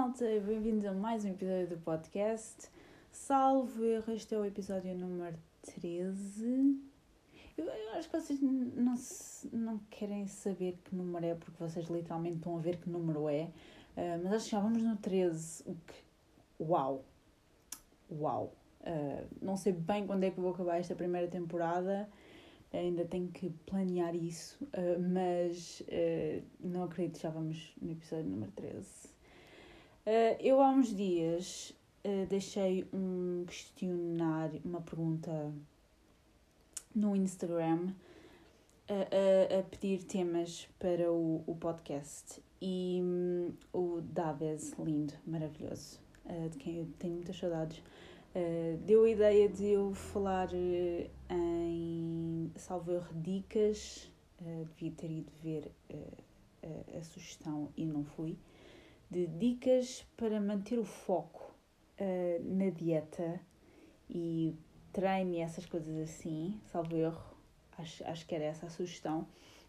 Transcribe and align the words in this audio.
malta, 0.00 0.24
bem-vindos 0.46 0.86
a 0.86 0.94
mais 0.94 1.26
um 1.26 1.28
episódio 1.28 1.68
do 1.68 1.76
podcast. 1.76 2.70
Salvo 3.12 3.84
erro, 3.84 4.10
este 4.14 4.34
é 4.34 4.38
o 4.38 4.46
episódio 4.46 4.94
número 4.96 5.36
13. 5.60 6.80
Eu, 7.58 7.66
eu 7.66 7.90
acho 7.92 8.08
que 8.08 8.18
vocês 8.18 8.40
não, 8.40 8.96
se, 8.96 9.54
não 9.54 9.78
querem 9.90 10.26
saber 10.26 10.78
que 10.82 10.96
número 10.96 11.26
é, 11.26 11.34
porque 11.34 11.62
vocês 11.62 11.86
literalmente 11.88 12.36
estão 12.36 12.56
a 12.56 12.60
ver 12.60 12.78
que 12.78 12.88
número 12.88 13.28
é. 13.28 13.50
Uh, 13.94 14.22
mas 14.24 14.32
acho 14.32 14.44
que 14.46 14.50
já 14.52 14.60
vamos 14.60 14.82
no 14.82 14.96
13, 14.96 15.64
o 15.66 15.74
que. 15.74 15.94
Uau! 16.58 17.04
Uau! 18.10 18.54
Uh, 18.80 19.26
não 19.42 19.58
sei 19.58 19.74
bem 19.74 20.06
quando 20.06 20.24
é 20.24 20.30
que 20.30 20.40
vou 20.40 20.52
acabar 20.54 20.78
esta 20.78 20.94
primeira 20.94 21.28
temporada, 21.28 22.08
ainda 22.72 23.04
tenho 23.04 23.28
que 23.28 23.50
planear 23.66 24.16
isso, 24.16 24.64
uh, 24.64 24.98
mas 24.98 25.82
não 26.58 26.84
acredito, 26.84 27.20
já 27.20 27.28
vamos 27.28 27.74
no 27.82 27.92
episódio 27.92 28.30
número 28.30 28.50
13. 28.52 29.19
Eu 30.38 30.60
há 30.60 30.70
uns 30.70 30.94
dias 30.94 31.74
deixei 32.28 32.86
um 32.92 33.44
questionário, 33.46 34.60
uma 34.64 34.80
pergunta 34.80 35.52
no 36.94 37.14
Instagram 37.14 37.92
a, 38.88 39.58
a, 39.58 39.62
pedir 39.62 40.02
temas 40.04 40.68
para 40.78 41.12
o, 41.12 41.44
o 41.46 41.54
podcast. 41.54 42.42
E 42.60 43.00
um, 43.02 43.52
o 43.72 44.00
Daves, 44.00 44.74
lindo, 44.78 45.14
maravilhoso, 45.26 45.98
de 46.50 46.58
quem 46.58 46.78
eu 46.78 46.88
tenho 46.98 47.14
muitas 47.14 47.36
saudades. 47.36 47.82
Uh, 48.32 48.76
deu 48.86 49.04
a 49.04 49.10
ideia 49.10 49.48
de 49.48 49.66
eu 49.66 49.92
falar 49.92 50.48
uh, 50.50 51.10
em 51.28 52.52
salvo 52.54 52.92
erro 52.92 53.12
dicas, 53.14 54.08
uh, 54.40 54.64
devia 54.66 54.92
ter 54.92 55.10
ido 55.10 55.32
ver 55.42 55.72
a, 56.96 57.02
sugestão 57.02 57.70
e 57.76 57.84
não 57.84 58.04
fui, 58.04 58.36
de 59.10 59.26
dicas 59.26 60.06
para 60.16 60.40
manter 60.40 60.78
o 60.78 60.84
foco 60.84 61.50
na 62.44 62.70
dieta 62.70 63.40
e 64.08 64.56
treino 64.92 65.34
e 65.34 65.40
essas 65.40 65.66
coisas 65.66 65.96
assim, 65.98 66.60
salvo 66.72 66.96
erro, 66.96 67.36
acho, 67.78 68.04
acho 68.04 68.26
que 68.26 68.34
era 68.34 68.44
essa 68.44 68.66
a 68.66 68.70
sugestão. 68.70 69.26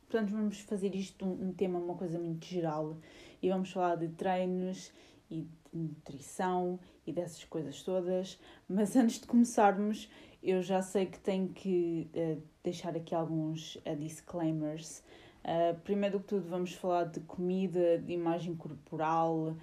Portanto, 0.10 0.32
vamos 0.32 0.60
fazer 0.60 0.94
isto 0.96 1.26
um, 1.26 1.50
um 1.50 1.54
tema, 1.54 1.80
uma 1.80 1.96
coisa 1.96 2.20
muito 2.20 2.46
geral 2.46 2.98
e 3.42 3.50
vamos 3.50 3.72
falar 3.72 3.96
de 3.96 4.10
treinos 4.10 4.92
e 5.30 5.48
de 5.74 5.80
nutrição 5.80 6.80
e 7.08 7.14
dessas 7.14 7.44
coisas 7.46 7.82
todas. 7.82 8.38
Mas 8.68 8.96
antes 8.98 9.20
de 9.20 9.28
começarmos, 9.28 10.10
eu 10.44 10.62
já 10.62 10.82
sei 10.82 11.06
que 11.06 11.20
tenho 11.20 11.50
que 11.50 12.10
uh, 12.14 12.42
deixar 12.64 12.96
aqui 12.96 13.16
alguns 13.16 13.76
uh, 13.78 13.96
disclaimers. 13.98 15.04
Uh, 15.44 15.80
primeiro 15.82 16.20
que 16.20 16.28
tudo, 16.28 16.48
vamos 16.48 16.74
falar 16.74 17.06
de 17.06 17.20
comida, 17.22 17.98
de 17.98 18.14
imagem 18.14 18.56
corporal 18.56 19.56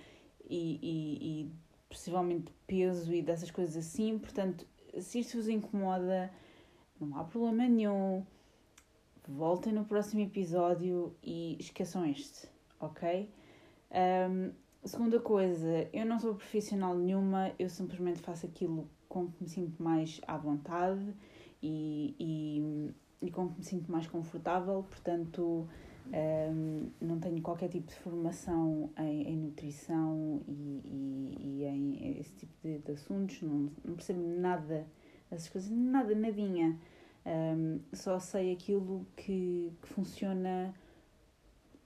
e, 0.48 0.78
e, 0.82 1.42
e 1.42 1.52
possivelmente 1.88 2.52
peso 2.66 3.12
e 3.12 3.22
dessas 3.22 3.50
coisas 3.50 3.76
assim. 3.76 4.18
Portanto, 4.18 4.66
se 4.98 5.20
isto 5.20 5.36
vos 5.36 5.48
incomoda, 5.48 6.30
não 7.00 7.16
há 7.16 7.24
problema 7.24 7.68
nenhum. 7.68 8.24
Voltem 9.26 9.72
no 9.72 9.84
próximo 9.84 10.22
episódio 10.22 11.14
e 11.22 11.56
esqueçam 11.60 12.04
este, 12.06 12.48
ok? 12.80 13.30
Um, 13.90 14.52
Segunda 14.84 15.18
coisa, 15.18 15.88
eu 15.92 16.06
não 16.06 16.18
sou 16.20 16.34
profissional 16.34 16.94
nenhuma, 16.94 17.52
eu 17.58 17.68
simplesmente 17.68 18.20
faço 18.20 18.46
aquilo 18.46 18.88
com 19.08 19.26
que 19.26 19.42
me 19.42 19.48
sinto 19.48 19.82
mais 19.82 20.20
à 20.26 20.36
vontade 20.36 21.14
e, 21.60 22.14
e, 22.18 22.94
e 23.20 23.30
com 23.30 23.48
que 23.48 23.58
me 23.58 23.64
sinto 23.64 23.91
mais 23.91 24.06
confortável, 24.06 24.84
portanto 24.88 25.69
um, 26.12 26.91
não 27.00 27.19
tenho 27.19 27.41
qualquer 27.42 27.69
tipo 27.69 27.88
de 27.88 27.94
formação 27.94 28.91
em, 28.97 29.28
em 29.28 29.36
nutrição 29.36 30.41
e, 30.48 30.80
e, 30.84 31.36
e, 31.41 31.64
em 31.64 32.19
esse 32.19 32.33
tipo 32.34 32.52
de, 32.62 32.79
de 32.79 32.92
assuntos, 32.92 33.42
não, 33.42 33.70
não 33.84 33.95
percebo 33.95 34.20
nada 34.40 34.86
dessas 35.30 35.48
coisas, 35.48 35.70
nada, 35.70 36.14
nadinha. 36.14 36.79
Um, 37.27 37.80
só 37.92 38.18
sei 38.18 38.52
aquilo 38.52 39.06
que, 39.14 39.70
que 39.83 39.89
funciona 39.89 40.73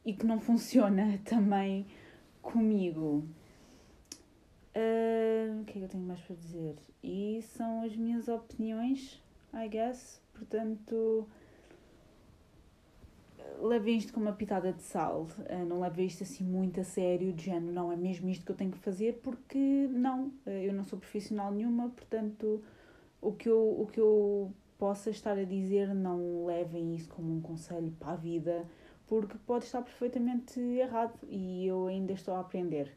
e 0.04 0.12
que 0.12 0.24
não 0.24 0.38
funciona 0.38 1.18
também 1.24 1.86
comigo. 2.40 3.26
Uh, 4.74 5.60
o 5.60 5.64
que 5.64 5.72
é 5.72 5.80
que 5.80 5.80
eu 5.80 5.88
tenho 5.88 6.04
mais 6.04 6.20
para 6.20 6.36
dizer? 6.36 6.76
E 7.02 7.42
são 7.42 7.82
as 7.82 7.96
minhas 7.96 8.28
opiniões, 8.28 9.20
I 9.52 9.68
guess. 9.68 10.20
Portanto, 10.32 11.28
levem 13.60 13.96
isto 13.96 14.12
com 14.12 14.20
uma 14.20 14.32
pitada 14.32 14.72
de 14.72 14.82
sal. 14.82 15.28
Uh, 15.38 15.64
não 15.66 15.80
levem 15.80 16.06
isto 16.06 16.22
assim 16.22 16.44
muito 16.44 16.80
a 16.80 16.84
sério, 16.84 17.32
de 17.32 17.44
género, 17.44 17.72
não 17.72 17.92
é 17.92 17.96
mesmo 17.96 18.28
isto 18.28 18.44
que 18.44 18.52
eu 18.52 18.56
tenho 18.56 18.70
que 18.70 18.78
fazer, 18.78 19.20
porque 19.22 19.88
não, 19.90 20.26
uh, 20.46 20.50
eu 20.50 20.72
não 20.72 20.84
sou 20.84 20.98
profissional 20.98 21.52
nenhuma, 21.52 21.90
portanto, 21.90 22.62
o 23.20 23.32
que 23.32 23.48
eu, 23.48 23.80
o 23.80 23.86
que 23.86 24.00
eu 24.00 24.52
possa 24.78 25.10
estar 25.10 25.38
a 25.38 25.44
dizer, 25.44 25.94
não 25.94 26.44
levem 26.44 26.94
isso 26.96 27.08
como 27.08 27.32
um 27.32 27.40
conselho 27.40 27.92
para 27.98 28.12
a 28.12 28.16
vida 28.16 28.66
porque 29.06 29.36
pode 29.46 29.64
estar 29.64 29.82
perfeitamente 29.82 30.58
errado 30.58 31.18
e 31.28 31.66
eu 31.66 31.86
ainda 31.86 32.12
estou 32.12 32.34
a 32.34 32.40
aprender. 32.40 32.96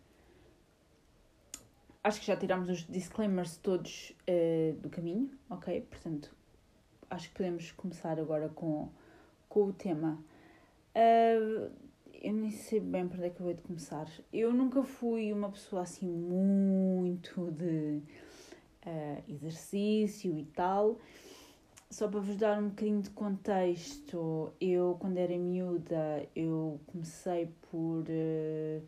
Acho 2.03 2.19
que 2.19 2.25
já 2.25 2.37
tiramos 2.37 2.69
os 2.69 2.87
disclaimers 2.87 3.57
todos 3.57 4.15
uh, 4.29 4.73
do 4.79 4.89
caminho, 4.89 5.29
ok? 5.49 5.81
Portanto, 5.81 6.34
acho 7.09 7.29
que 7.29 7.35
podemos 7.35 7.71
começar 7.71 8.19
agora 8.19 8.49
com, 8.49 8.89
com 9.47 9.65
o 9.65 9.73
tema. 9.73 10.19
Uh, 10.95 11.71
eu 12.21 12.33
nem 12.33 12.51
sei 12.51 12.79
bem 12.79 13.07
para 13.07 13.17
onde 13.17 13.27
é 13.27 13.29
que 13.29 13.39
eu 13.39 13.45
vou 13.45 13.53
de 13.53 13.61
começar. 13.61 14.07
Eu 14.31 14.53
nunca 14.53 14.83
fui 14.83 15.31
uma 15.31 15.49
pessoa 15.49 15.83
assim 15.83 16.07
muito 16.07 17.51
de 17.51 18.01
uh, 18.85 19.23
exercício 19.27 20.37
e 20.37 20.45
tal. 20.45 20.99
Só 21.89 22.07
para 22.07 22.19
vos 22.19 22.35
dar 22.35 22.57
um 22.59 22.69
bocadinho 22.69 23.01
de 23.01 23.09
contexto, 23.11 24.51
eu 24.59 24.97
quando 24.99 25.17
era 25.17 25.37
miúda, 25.37 26.27
eu 26.35 26.79
comecei 26.87 27.49
por. 27.69 28.03
Uh, 28.09 28.83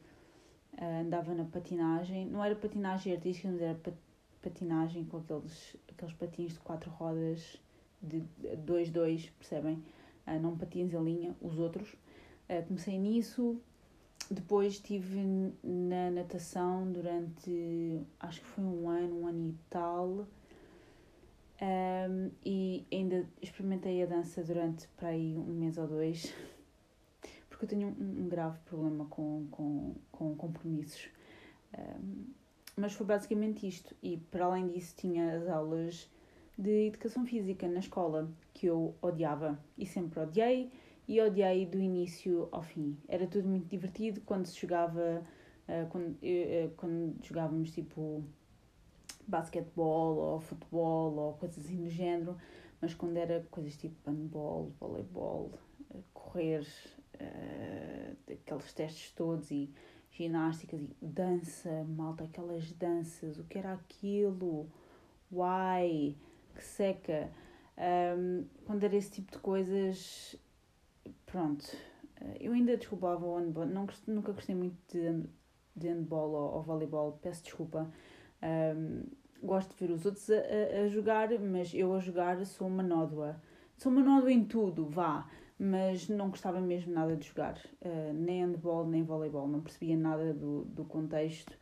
andava 1.02 1.34
na 1.34 1.46
patinagem, 1.46 2.28
não 2.28 2.44
era 2.44 2.56
patinagem 2.56 3.14
artística, 3.14 3.50
mas 3.50 3.62
era 3.62 3.80
patinagem 4.42 5.06
com 5.06 5.18
aqueles, 5.18 5.76
aqueles 5.90 6.14
patins 6.14 6.54
de 6.54 6.60
quatro 6.60 6.92
rodas 6.92 7.60
de 8.02 8.24
2-2, 8.66 9.30
percebem? 9.38 9.84
Uh, 10.26 10.40
não 10.42 10.58
patins 10.58 10.94
em 10.94 11.04
linha, 11.04 11.36
os 11.42 11.58
outros. 11.58 11.94
Uh, 12.50 12.66
comecei 12.68 12.98
nisso, 12.98 13.60
depois 14.30 14.74
estive 14.74 15.54
na 15.64 16.12
natação 16.12 16.92
durante 16.92 18.02
acho 18.20 18.42
que 18.42 18.48
foi 18.48 18.64
um 18.64 18.90
ano, 18.90 19.22
um 19.22 19.28
ano 19.28 19.50
e 19.50 19.56
tal. 19.70 20.28
Um, 21.60 22.30
e 22.46 22.86
ainda 22.92 23.28
experimentei 23.42 24.04
a 24.04 24.06
dança 24.06 24.44
durante 24.44 24.88
para 24.90 25.10
aí 25.10 25.36
um 25.38 25.54
mês 25.54 25.78
ou 25.78 25.88
dois, 25.88 26.32
porque 27.50 27.66
eu 27.66 27.70
tenho 27.70 27.88
um, 27.88 28.26
um 28.26 28.30
grave 28.30 28.60
problema 28.66 29.06
com, 29.06 29.48
com, 29.50 29.96
com 30.12 30.36
compromissos. 30.36 31.10
Um, 31.78 32.26
mas 32.76 32.94
foi 32.94 33.08
basicamente 33.08 33.68
isto. 33.68 33.96
E 34.04 34.18
para 34.18 34.46
além 34.46 34.68
disso, 34.68 34.94
tinha 34.96 35.36
as 35.36 35.48
aulas 35.48 36.08
de 36.58 36.88
educação 36.88 37.26
física 37.26 37.68
na 37.68 37.80
escola 37.80 38.30
que 38.54 38.66
eu 38.66 38.96
odiava 39.02 39.60
e 39.78 39.86
sempre 39.86 40.20
odiei 40.20 40.72
e 41.08 41.22
odiei 41.22 41.66
do 41.66 41.78
início 41.80 42.50
ao 42.52 42.64
fim. 42.64 42.98
Era 43.08 43.28
tudo 43.28 43.48
muito 43.48 43.68
divertido 43.68 44.22
quando 44.22 44.46
se 44.46 44.60
jogava, 44.60 45.24
uh, 45.68 45.88
quando, 45.90 46.12
uh, 46.14 46.72
quando 46.76 47.16
jogávamos 47.24 47.72
tipo 47.72 48.24
basquetebol 49.28 50.18
ou 50.18 50.40
futebol 50.40 51.16
ou 51.16 51.34
coisas 51.34 51.64
assim 51.64 51.84
do 51.84 51.90
género, 51.90 52.36
mas 52.82 52.94
quando 52.94 53.18
era 53.18 53.46
coisas 53.52 53.78
tipo 53.78 53.96
handball, 54.10 54.72
voleibol, 54.80 55.52
correr, 56.14 56.66
uh, 57.16 58.18
aqueles 58.32 58.74
testes 58.74 59.12
todos 59.12 59.52
e 59.52 59.70
ginásticas 60.10 60.82
e 60.82 61.06
dança, 61.06 61.84
malta, 61.84 62.24
aquelas 62.24 62.72
danças, 62.74 63.38
o 63.38 63.44
que 63.44 63.60
era 63.60 63.74
aquilo? 63.74 64.68
Uai, 65.32 66.16
que 66.58 66.64
seca. 66.64 67.32
Um, 67.78 68.46
quando 68.66 68.84
era 68.84 68.96
esse 68.96 69.12
tipo 69.12 69.32
de 69.32 69.38
coisas, 69.38 70.36
pronto, 71.26 71.66
eh, 72.20 72.38
eu 72.42 72.54
ainda 72.54 72.76
desculpava 72.76 73.26
o 73.26 73.38
handball, 73.38 73.66
não, 73.68 73.88
nunca 74.08 74.32
gostei 74.32 74.56
muito 74.56 74.78
de, 74.92 75.24
de 75.76 75.88
handball 75.88 76.32
ou, 76.32 76.56
ou 76.56 76.64
voleibol, 76.64 77.20
peço 77.22 77.44
desculpa. 77.44 77.90
Um, 78.42 79.04
gosto 79.44 79.76
de 79.76 79.86
ver 79.86 79.94
os 79.94 80.06
outros 80.06 80.30
a, 80.30 80.82
a, 80.82 80.88
jogar, 80.88 81.30
mas 81.40 81.74
eu 81.74 81.94
a 81.94 82.00
jogar 82.00 82.44
sou 82.46 82.68
uma 82.68 82.82
nódoa. 82.82 83.40
Sou 83.78 83.92
uma 83.92 84.02
nódoa 84.02 84.32
em 84.32 84.44
tudo, 84.44 84.88
vá, 84.88 85.30
mas 85.60 86.10
não 86.10 86.32
gostava 86.32 86.60
mesmo 86.60 86.92
nada 86.94 87.16
de 87.16 87.28
jogar, 87.28 87.60
uh, 87.82 88.14
nem 88.14 88.44
handball, 88.44 88.88
nem 88.88 89.04
voleibol, 89.04 89.48
não 89.48 89.62
percebia 89.62 89.96
nada 89.96 90.34
do, 90.34 90.66
do 90.66 90.84
contexto 90.84 91.56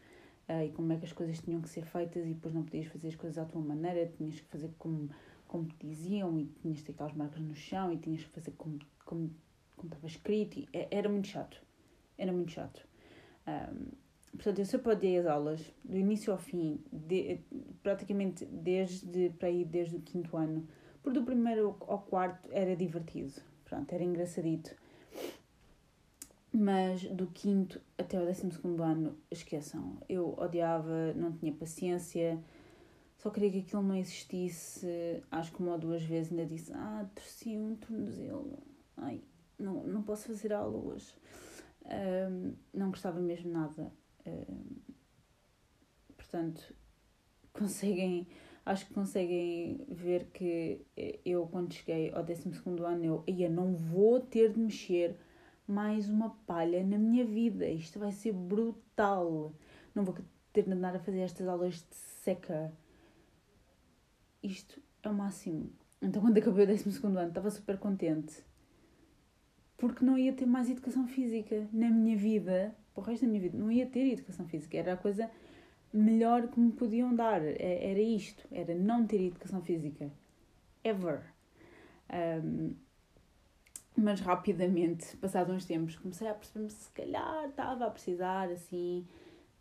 e 0.47 0.69
como 0.71 0.93
é 0.93 0.97
que 0.97 1.05
as 1.05 1.13
coisas 1.13 1.39
tinham 1.39 1.61
que 1.61 1.69
ser 1.69 1.85
feitas 1.85 2.25
e 2.25 2.33
depois 2.33 2.53
não 2.53 2.63
podias 2.63 2.85
fazer 2.87 3.07
as 3.07 3.15
coisas 3.15 3.37
à 3.37 3.45
tua 3.45 3.61
maneira, 3.61 4.05
tinhas 4.17 4.39
que 4.39 4.47
fazer 4.47 4.69
como, 4.77 5.09
como 5.47 5.65
te 5.65 5.87
diziam 5.87 6.37
e 6.39 6.45
tinhas 6.61 6.79
que 6.79 6.85
ter 6.85 6.91
aquelas 6.91 7.13
marcas 7.13 7.41
no 7.41 7.55
chão 7.55 7.91
e 7.91 7.97
tinhas 7.97 8.23
que 8.23 8.29
fazer 8.29 8.51
como, 8.51 8.79
como, 9.03 9.31
como 9.75 9.87
estava 9.87 10.07
escrito 10.07 10.59
e 10.59 10.67
era 10.91 11.09
muito 11.09 11.27
chato, 11.27 11.61
era 12.17 12.31
muito 12.31 12.51
chato. 12.51 12.87
Um, 13.47 13.91
portanto, 14.33 14.59
eu 14.59 14.65
sempre 14.65 14.91
odiei 14.91 15.17
as 15.17 15.25
aulas, 15.25 15.73
do 15.83 15.97
início 15.97 16.31
ao 16.31 16.37
fim, 16.37 16.79
de, 16.91 17.39
praticamente 17.81 18.45
desde, 18.45 19.31
para 19.39 19.49
ir 19.49 19.65
desde 19.65 19.95
o 19.95 20.01
quinto 20.01 20.37
ano. 20.37 20.67
Porque 21.01 21.19
do 21.19 21.25
primeiro 21.25 21.75
ao 21.81 21.99
quarto 21.99 22.49
era 22.51 22.75
divertido, 22.75 23.33
pronto, 23.63 23.93
era 23.93 24.03
engraçadito. 24.03 24.75
Mas 26.57 27.03
do 27.03 27.27
quinto 27.27 27.81
até 27.97 28.17
o 28.17 28.25
décimo 28.25 28.49
segundo 28.49 28.81
ano, 28.81 29.17
esqueçam. 29.29 29.97
Eu 30.07 30.35
odiava, 30.37 31.13
não 31.13 31.33
tinha 31.33 31.51
paciência, 31.51 32.41
só 33.17 33.29
queria 33.29 33.51
que 33.51 33.59
aquilo 33.59 33.83
não 33.83 33.97
existisse. 33.97 35.21
Acho 35.29 35.51
que 35.51 35.61
uma 35.61 35.73
ou 35.73 35.77
duas 35.77 36.01
vezes 36.03 36.31
ainda 36.31 36.45
disse: 36.45 36.71
Ah, 36.73 37.05
torci 37.13 37.57
um 37.57 37.75
tornozelo. 37.75 38.57
Ai, 38.95 39.21
não, 39.59 39.83
não 39.83 40.01
posso 40.01 40.27
fazer 40.27 40.53
aula 40.53 40.77
hoje. 40.77 41.13
Um, 41.83 42.53
não 42.73 42.89
gostava 42.89 43.19
mesmo 43.19 43.51
nada. 43.51 43.91
Um, 44.25 44.93
portanto, 46.15 46.73
conseguem, 47.51 48.29
acho 48.65 48.85
que 48.85 48.93
conseguem 48.93 49.85
ver 49.89 50.27
que 50.27 50.85
eu, 51.25 51.47
quando 51.47 51.73
cheguei 51.73 52.13
ao 52.13 52.23
12 52.23 52.49
ano, 52.81 53.03
eu 53.03 53.23
ia, 53.27 53.49
não 53.49 53.75
vou 53.75 54.21
ter 54.21 54.53
de 54.53 54.59
mexer 54.59 55.17
mais 55.67 56.09
uma 56.09 56.31
palha 56.45 56.83
na 56.83 56.97
minha 56.97 57.25
vida. 57.25 57.67
Isto 57.67 57.99
vai 57.99 58.11
ser 58.11 58.33
brutal. 58.33 59.53
Não 59.93 60.03
vou 60.03 60.15
ter 60.53 60.63
de 60.63 60.71
andar 60.71 60.95
a 60.95 60.99
fazer 60.99 61.19
estas 61.19 61.47
aulas 61.47 61.75
de 61.75 61.95
seca. 61.95 62.73
Isto 64.41 64.81
é 65.03 65.09
o 65.09 65.13
máximo. 65.13 65.71
Então, 66.01 66.21
quando 66.21 66.37
acabei 66.37 66.65
o 66.65 66.67
12 66.67 67.05
ano, 67.05 67.27
estava 67.27 67.49
super 67.49 67.77
contente 67.77 68.43
porque 69.77 70.05
não 70.05 70.17
ia 70.17 70.33
ter 70.33 70.45
mais 70.45 70.69
educação 70.69 71.07
física 71.07 71.67
na 71.71 71.89
minha 71.89 72.15
vida, 72.15 72.75
para 72.93 73.01
o 73.01 73.03
resto 73.03 73.23
da 73.23 73.27
minha 73.27 73.41
vida, 73.41 73.57
não 73.57 73.71
ia 73.71 73.85
ter 73.85 74.11
educação 74.11 74.47
física. 74.47 74.77
Era 74.77 74.93
a 74.93 74.97
coisa 74.97 75.29
melhor 75.91 76.47
que 76.47 76.59
me 76.59 76.71
podiam 76.71 77.13
dar. 77.13 77.41
É, 77.43 77.91
era 77.91 77.99
isto, 77.99 78.47
era 78.51 78.73
não 78.73 79.05
ter 79.05 79.21
educação 79.21 79.61
física. 79.61 80.09
Ever. 80.83 81.21
Um, 82.43 82.73
mas 83.97 84.19
rapidamente, 84.19 85.15
passados 85.17 85.55
uns 85.55 85.65
tempos, 85.65 85.95
comecei 85.97 86.27
a 86.27 86.33
perceber-me 86.33 86.69
se 86.69 86.89
calhar 86.91 87.45
estava 87.47 87.85
a 87.85 87.89
precisar 87.89 88.49
assim 88.49 89.05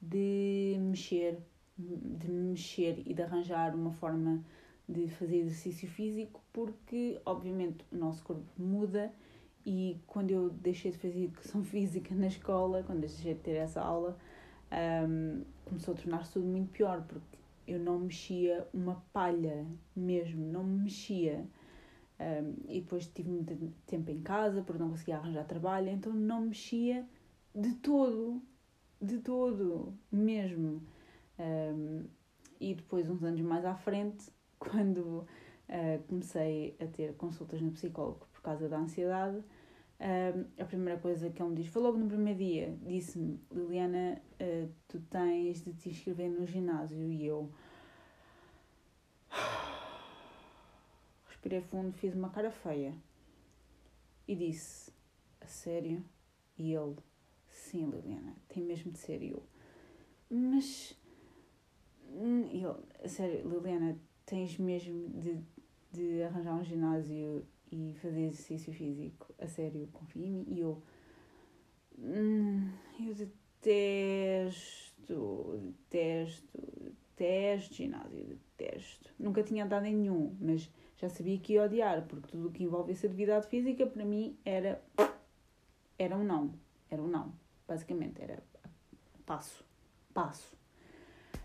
de 0.00 0.76
mexer, 0.80 1.38
de 1.78 2.30
mexer 2.30 3.02
e 3.06 3.14
de 3.14 3.22
arranjar 3.22 3.74
uma 3.74 3.92
forma 3.92 4.44
de 4.88 5.08
fazer 5.08 5.38
exercício 5.38 5.88
físico, 5.88 6.42
porque 6.52 7.20
obviamente 7.24 7.84
o 7.90 7.96
nosso 7.96 8.22
corpo 8.22 8.44
muda 8.58 9.12
e 9.64 9.98
quando 10.06 10.30
eu 10.30 10.50
deixei 10.50 10.90
de 10.90 10.98
fazer 10.98 11.24
educação 11.24 11.64
física 11.64 12.14
na 12.14 12.26
escola, 12.26 12.82
quando 12.82 13.00
deixei 13.00 13.34
de 13.34 13.40
ter 13.40 13.56
essa 13.56 13.80
aula, 13.80 14.18
um, 15.08 15.42
começou 15.64 15.94
a 15.94 15.96
tornar-se 15.96 16.32
tudo 16.32 16.46
muito 16.46 16.70
pior, 16.70 17.02
porque 17.02 17.38
eu 17.66 17.78
não 17.78 17.98
mexia 17.98 18.66
uma 18.74 19.02
palha 19.12 19.64
mesmo, 19.96 20.44
não 20.44 20.62
me 20.62 20.84
mexia. 20.84 21.46
Um, 22.20 22.54
e 22.68 22.80
depois 22.80 23.08
tive 23.08 23.28
muito 23.28 23.56
tempo 23.86 24.10
em 24.10 24.22
casa 24.22 24.62
porque 24.62 24.80
não 24.80 24.90
conseguia 24.90 25.16
arranjar 25.16 25.44
trabalho, 25.44 25.88
então 25.88 26.12
não 26.12 26.42
mexia 26.42 27.04
de 27.54 27.74
todo, 27.74 28.40
de 29.00 29.18
todo 29.18 29.92
mesmo. 30.10 30.82
Um, 31.38 32.04
e 32.60 32.74
depois, 32.74 33.10
uns 33.10 33.22
anos 33.22 33.40
mais 33.40 33.64
à 33.64 33.74
frente, 33.74 34.30
quando 34.58 35.26
uh, 35.68 36.02
comecei 36.08 36.76
a 36.80 36.86
ter 36.86 37.14
consultas 37.14 37.60
no 37.60 37.72
psicólogo 37.72 38.26
por 38.32 38.42
causa 38.42 38.68
da 38.68 38.78
ansiedade, 38.78 39.42
Uh, 40.00 40.44
a 40.60 40.64
primeira 40.64 40.98
coisa 40.98 41.30
que 41.30 41.40
ele 41.40 41.50
me 41.50 41.56
diz, 41.56 41.68
foi 41.68 41.80
logo 41.80 41.96
no 41.96 42.08
primeiro 42.08 42.38
dia, 42.38 42.76
disse-me, 42.82 43.40
Liliana, 43.50 44.20
uh, 44.40 44.68
tu 44.88 45.00
tens 45.02 45.64
de 45.64 45.72
te 45.72 45.88
inscrever 45.88 46.28
no 46.30 46.44
ginásio 46.44 47.10
e 47.10 47.24
eu 47.24 47.48
respirei 51.44 51.60
fundo, 51.60 51.92
fiz 51.92 52.14
uma 52.14 52.30
cara 52.30 52.50
feia 52.50 52.94
e 54.26 54.34
disse, 54.34 54.90
a 55.42 55.46
sério? 55.46 56.02
E 56.56 56.72
ele, 56.72 56.96
sim 57.46 57.84
Liliana, 57.84 58.34
tem 58.48 58.62
mesmo 58.62 58.90
de 58.90 58.98
ser 58.98 59.22
eu. 59.22 59.42
Mas, 60.30 60.98
hum, 62.08 62.48
ele, 62.50 62.74
a 63.04 63.08
sério, 63.08 63.46
Liliana, 63.46 63.98
tens 64.24 64.56
mesmo 64.56 65.10
de, 65.20 65.38
de 65.92 66.22
arranjar 66.22 66.54
um 66.54 66.64
ginásio 66.64 67.46
e 67.70 67.94
fazer 68.00 68.22
exercício 68.22 68.72
físico. 68.72 69.34
A 69.38 69.46
sério, 69.46 69.86
confia 69.92 70.26
em 70.26 70.30
mim. 70.30 70.46
E 70.48 70.60
eu. 70.60 70.82
Hum, 71.98 72.72
eu 72.98 73.14
detesto, 73.14 74.80
detesto, 75.90 76.58
detesto 77.16 77.74
ginásio, 77.74 78.24
detesto. 78.56 79.12
Nunca 79.18 79.42
tinha 79.42 79.64
andado 79.64 79.84
em 79.84 79.94
nenhum, 79.94 80.34
mas 80.40 80.70
já 80.96 81.08
sabia 81.08 81.38
que 81.38 81.54
ia 81.54 81.64
odiar, 81.64 82.06
porque 82.06 82.28
tudo 82.28 82.48
o 82.48 82.52
que 82.52 82.64
envolvesse 82.64 83.06
atividade 83.06 83.46
física 83.48 83.86
para 83.86 84.04
mim 84.04 84.38
era. 84.44 84.82
Era 85.98 86.16
um 86.16 86.24
não. 86.24 86.54
Era 86.90 87.02
um 87.02 87.08
não. 87.08 87.32
Basicamente, 87.66 88.20
era 88.20 88.42
passo. 89.24 89.64
Passo. 90.12 90.56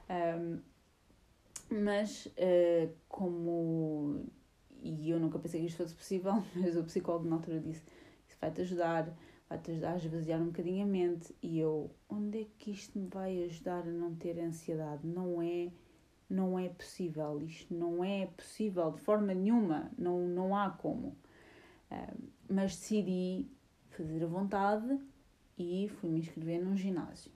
Um, 0.10 0.60
mas, 1.72 2.26
uh, 2.26 2.92
como 3.08 4.26
e 4.82 5.10
eu 5.10 5.20
nunca 5.20 5.38
pensei 5.40 5.62
que 5.62 5.68
isto 5.68 5.78
fosse 5.78 5.94
possível, 5.94 6.44
mas 6.56 6.76
o 6.76 6.84
psicólogo 6.84 7.28
na 7.28 7.36
altura 7.36 7.60
disse: 7.60 7.84
Isso 8.28 8.38
vai-te 8.40 8.62
ajudar, 8.62 9.14
vai-te 9.48 9.72
ajudar 9.72 9.94
a 9.94 9.98
esvaziar 9.98 10.42
um 10.42 10.48
bocadinho 10.48 10.84
a 10.84 10.88
mente. 10.88 11.36
E 11.42 11.60
eu: 11.60 11.92
Onde 12.10 12.42
é 12.42 12.46
que 12.58 12.72
isto 12.72 12.98
me 12.98 13.08
vai 13.08 13.44
ajudar 13.44 13.82
a 13.82 13.92
não 13.92 14.16
ter 14.16 14.40
ansiedade? 14.40 15.06
Não 15.06 15.42
é, 15.42 15.70
não 16.30 16.60
é 16.60 16.70
possível. 16.70 17.42
Isto 17.42 17.74
não 17.74 18.04
é 18.04 18.28
possível 18.28 18.92
de 18.92 19.02
forma 19.02 19.34
nenhuma. 19.34 19.92
Não, 19.98 20.28
não 20.28 20.56
há 20.56 20.70
como. 20.70 21.16
Uh, 21.92 22.30
mas 22.48 22.76
decidi 22.76 23.48
fazer 23.90 24.24
a 24.24 24.28
vontade 24.28 25.00
e 25.58 25.90
fui-me 26.00 26.20
inscrever 26.20 26.64
num 26.64 26.76
ginásio. 26.76 27.32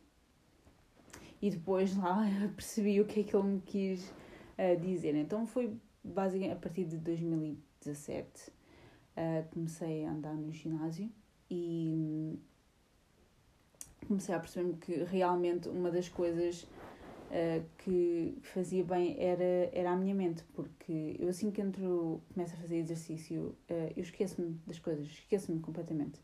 E 1.42 1.50
depois 1.50 1.96
lá 1.96 2.24
percebi 2.56 3.02
o 3.02 3.06
que 3.06 3.22
é 3.22 3.24
que 3.24 3.36
ele 3.36 3.48
me 3.48 3.62
quis 3.62 4.14
uh, 4.58 4.80
dizer. 4.80 5.16
Então 5.16 5.46
foi 5.46 5.76
basicamente 6.04 6.54
a 6.54 6.60
partir 6.60 6.86
de 6.86 6.98
2017 6.98 8.50
uh, 8.50 8.52
eh, 9.16 9.46
comecei 9.54 10.06
a 10.06 10.12
andar 10.12 10.34
no 10.34 10.52
ginásio 10.52 11.10
e 11.50 12.38
comecei 14.08 14.36
a 14.36 14.40
perceber 14.40 14.74
que 14.78 15.04
realmente 15.06 15.70
uma 15.70 15.90
das 15.90 16.10
coisas 16.10 16.68
uh, 17.34 17.66
que 17.80 18.38
fazia 18.44 18.84
bem 18.84 19.16
era, 19.20 19.70
era 19.74 19.92
a 19.92 19.96
minha 19.96 20.14
mente, 20.14 20.44
porque 20.54 21.18
eu 21.20 21.28
assim 21.28 21.50
que 21.52 21.62
entro, 21.62 22.22
começo 22.34 22.54
a 22.54 22.58
fazer 22.58 22.78
exercício, 22.78 23.56
uh, 23.70 23.94
eu 23.98 24.04
esqueço-me 24.04 24.60
das 24.68 24.80
coisas, 24.80 25.08
esqueço-me 25.08 25.60
completamente. 25.60 26.22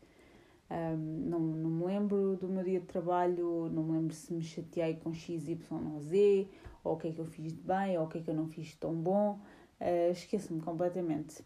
Um, 0.70 1.28
não, 1.28 1.40
não 1.40 1.70
me 1.70 1.84
lembro 1.84 2.36
do 2.36 2.48
meu 2.48 2.62
dia 2.62 2.78
de 2.78 2.86
trabalho, 2.86 3.68
não 3.72 3.82
me 3.82 3.92
lembro 3.98 4.14
se 4.14 4.32
me 4.32 4.40
chateei 4.40 4.94
com 4.94 5.12
X, 5.12 5.48
Y 5.48 5.92
ou 5.92 6.00
Z, 6.00 6.46
ou 6.84 6.94
o 6.94 6.96
que 6.96 7.08
é 7.08 7.12
que 7.12 7.18
eu 7.18 7.26
fiz 7.26 7.52
de 7.52 7.60
bem, 7.60 7.98
ou 7.98 8.04
o 8.04 8.08
que 8.08 8.18
é 8.18 8.20
que 8.20 8.30
eu 8.30 8.34
não 8.34 8.46
fiz 8.46 8.76
tão 8.76 8.94
bom 8.94 9.40
uh, 9.80 10.12
esqueço-me 10.12 10.60
completamente. 10.60 11.44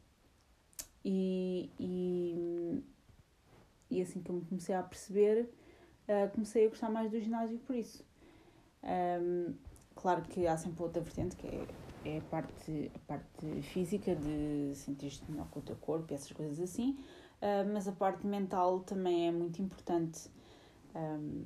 E, 1.02 1.70
e, 1.78 2.82
e 3.90 4.02
assim 4.02 4.20
que 4.20 4.30
eu 4.30 4.36
me 4.36 4.44
comecei 4.44 4.74
a 4.74 4.82
perceber, 4.82 5.48
uh, 6.08 6.30
comecei 6.32 6.66
a 6.66 6.68
gostar 6.68 6.90
mais 6.90 7.10
do 7.10 7.18
ginásio 7.18 7.58
por 7.60 7.74
isso. 7.74 8.04
Um, 8.84 9.54
claro 9.94 10.22
que 10.22 10.46
há 10.46 10.56
sempre 10.56 10.82
outra 10.82 11.00
vertente, 11.00 11.36
que 11.36 11.46
é, 11.46 11.66
é 12.04 12.18
a, 12.18 12.22
parte, 12.22 12.90
a 12.94 12.98
parte 13.00 13.62
física, 13.62 14.14
de 14.14 14.74
sentir-te 14.74 15.30
melhor 15.30 15.48
com 15.50 15.60
o 15.60 15.62
teu 15.62 15.76
corpo 15.76 16.12
e 16.12 16.14
essas 16.14 16.30
coisas 16.32 16.60
assim, 16.60 16.98
uh, 17.40 17.72
mas 17.72 17.88
a 17.88 17.92
parte 17.92 18.26
mental 18.26 18.80
também 18.80 19.28
é 19.28 19.32
muito 19.32 19.60
importante. 19.62 20.30
Um, 20.94 21.44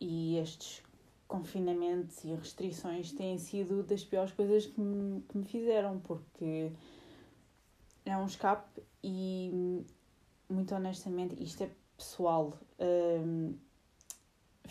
e 0.00 0.38
estes 0.38 0.82
confinamentos 1.28 2.24
e 2.24 2.34
restrições 2.34 3.12
têm 3.12 3.38
sido 3.38 3.82
das 3.82 4.02
piores 4.02 4.32
coisas 4.32 4.66
que 4.66 4.80
me, 4.80 5.20
que 5.22 5.38
me 5.38 5.44
fizeram, 5.44 6.00
porque 6.00 6.72
é 8.04 8.16
um 8.16 8.26
escape 8.26 8.82
e, 9.02 9.84
muito 10.48 10.74
honestamente, 10.74 11.42
isto 11.42 11.62
é 11.62 11.70
pessoal. 11.96 12.58
Um, 12.78 13.54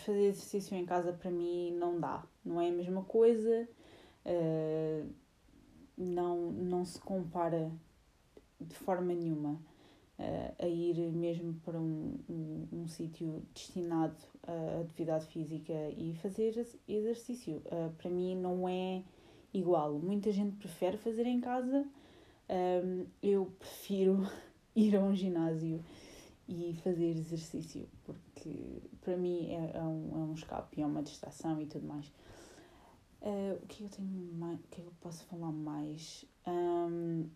fazer 0.00 0.26
exercício 0.26 0.76
em 0.76 0.84
casa 0.84 1.12
para 1.12 1.30
mim 1.30 1.72
não 1.78 1.98
dá, 1.98 2.24
não 2.44 2.60
é 2.60 2.68
a 2.68 2.72
mesma 2.72 3.02
coisa, 3.02 3.68
uh, 4.26 5.08
não, 5.96 6.50
não 6.52 6.84
se 6.84 6.98
compara 7.00 7.70
de 8.60 8.74
forma 8.74 9.14
nenhuma 9.14 9.52
uh, 10.18 10.54
a 10.58 10.66
ir 10.66 10.96
mesmo 11.12 11.54
para 11.64 11.78
um, 11.78 12.18
um, 12.28 12.68
um 12.72 12.88
sítio 12.88 13.42
destinado 13.54 14.16
a 14.46 14.80
atividade 14.80 15.26
física 15.26 15.72
e 15.96 16.14
fazer 16.22 16.66
exercício. 16.88 17.62
Uh, 17.66 17.92
para 17.98 18.10
mim 18.10 18.36
não 18.36 18.68
é 18.68 19.02
igual. 19.52 19.94
Muita 19.98 20.32
gente 20.32 20.56
prefere 20.56 20.96
fazer 20.96 21.26
em 21.26 21.40
casa. 21.40 21.86
Eu 23.22 23.52
prefiro 23.60 24.26
ir 24.74 24.96
a 24.96 25.00
um 25.00 25.14
ginásio 25.14 25.84
e 26.48 26.74
fazer 26.82 27.16
exercício, 27.16 27.88
porque 28.04 28.29
para 29.00 29.16
mim 29.16 29.46
é, 29.50 29.76
é, 29.76 29.82
um, 29.82 30.10
é 30.12 30.16
um 30.16 30.34
escape, 30.34 30.80
é 30.80 30.86
uma 30.86 31.02
distração 31.02 31.60
e 31.60 31.66
tudo 31.66 31.86
mais. 31.86 32.06
Uh, 33.20 33.62
o 33.62 33.66
que 33.66 33.82
é 33.82 33.86
eu 33.86 33.90
tenho 33.90 34.08
mais, 34.34 34.58
o 34.58 34.68
que 34.70 34.80
é 34.80 34.84
eu 34.84 34.92
posso 35.00 35.24
falar 35.24 35.52
mais? 35.52 36.24
Um, 36.46 37.28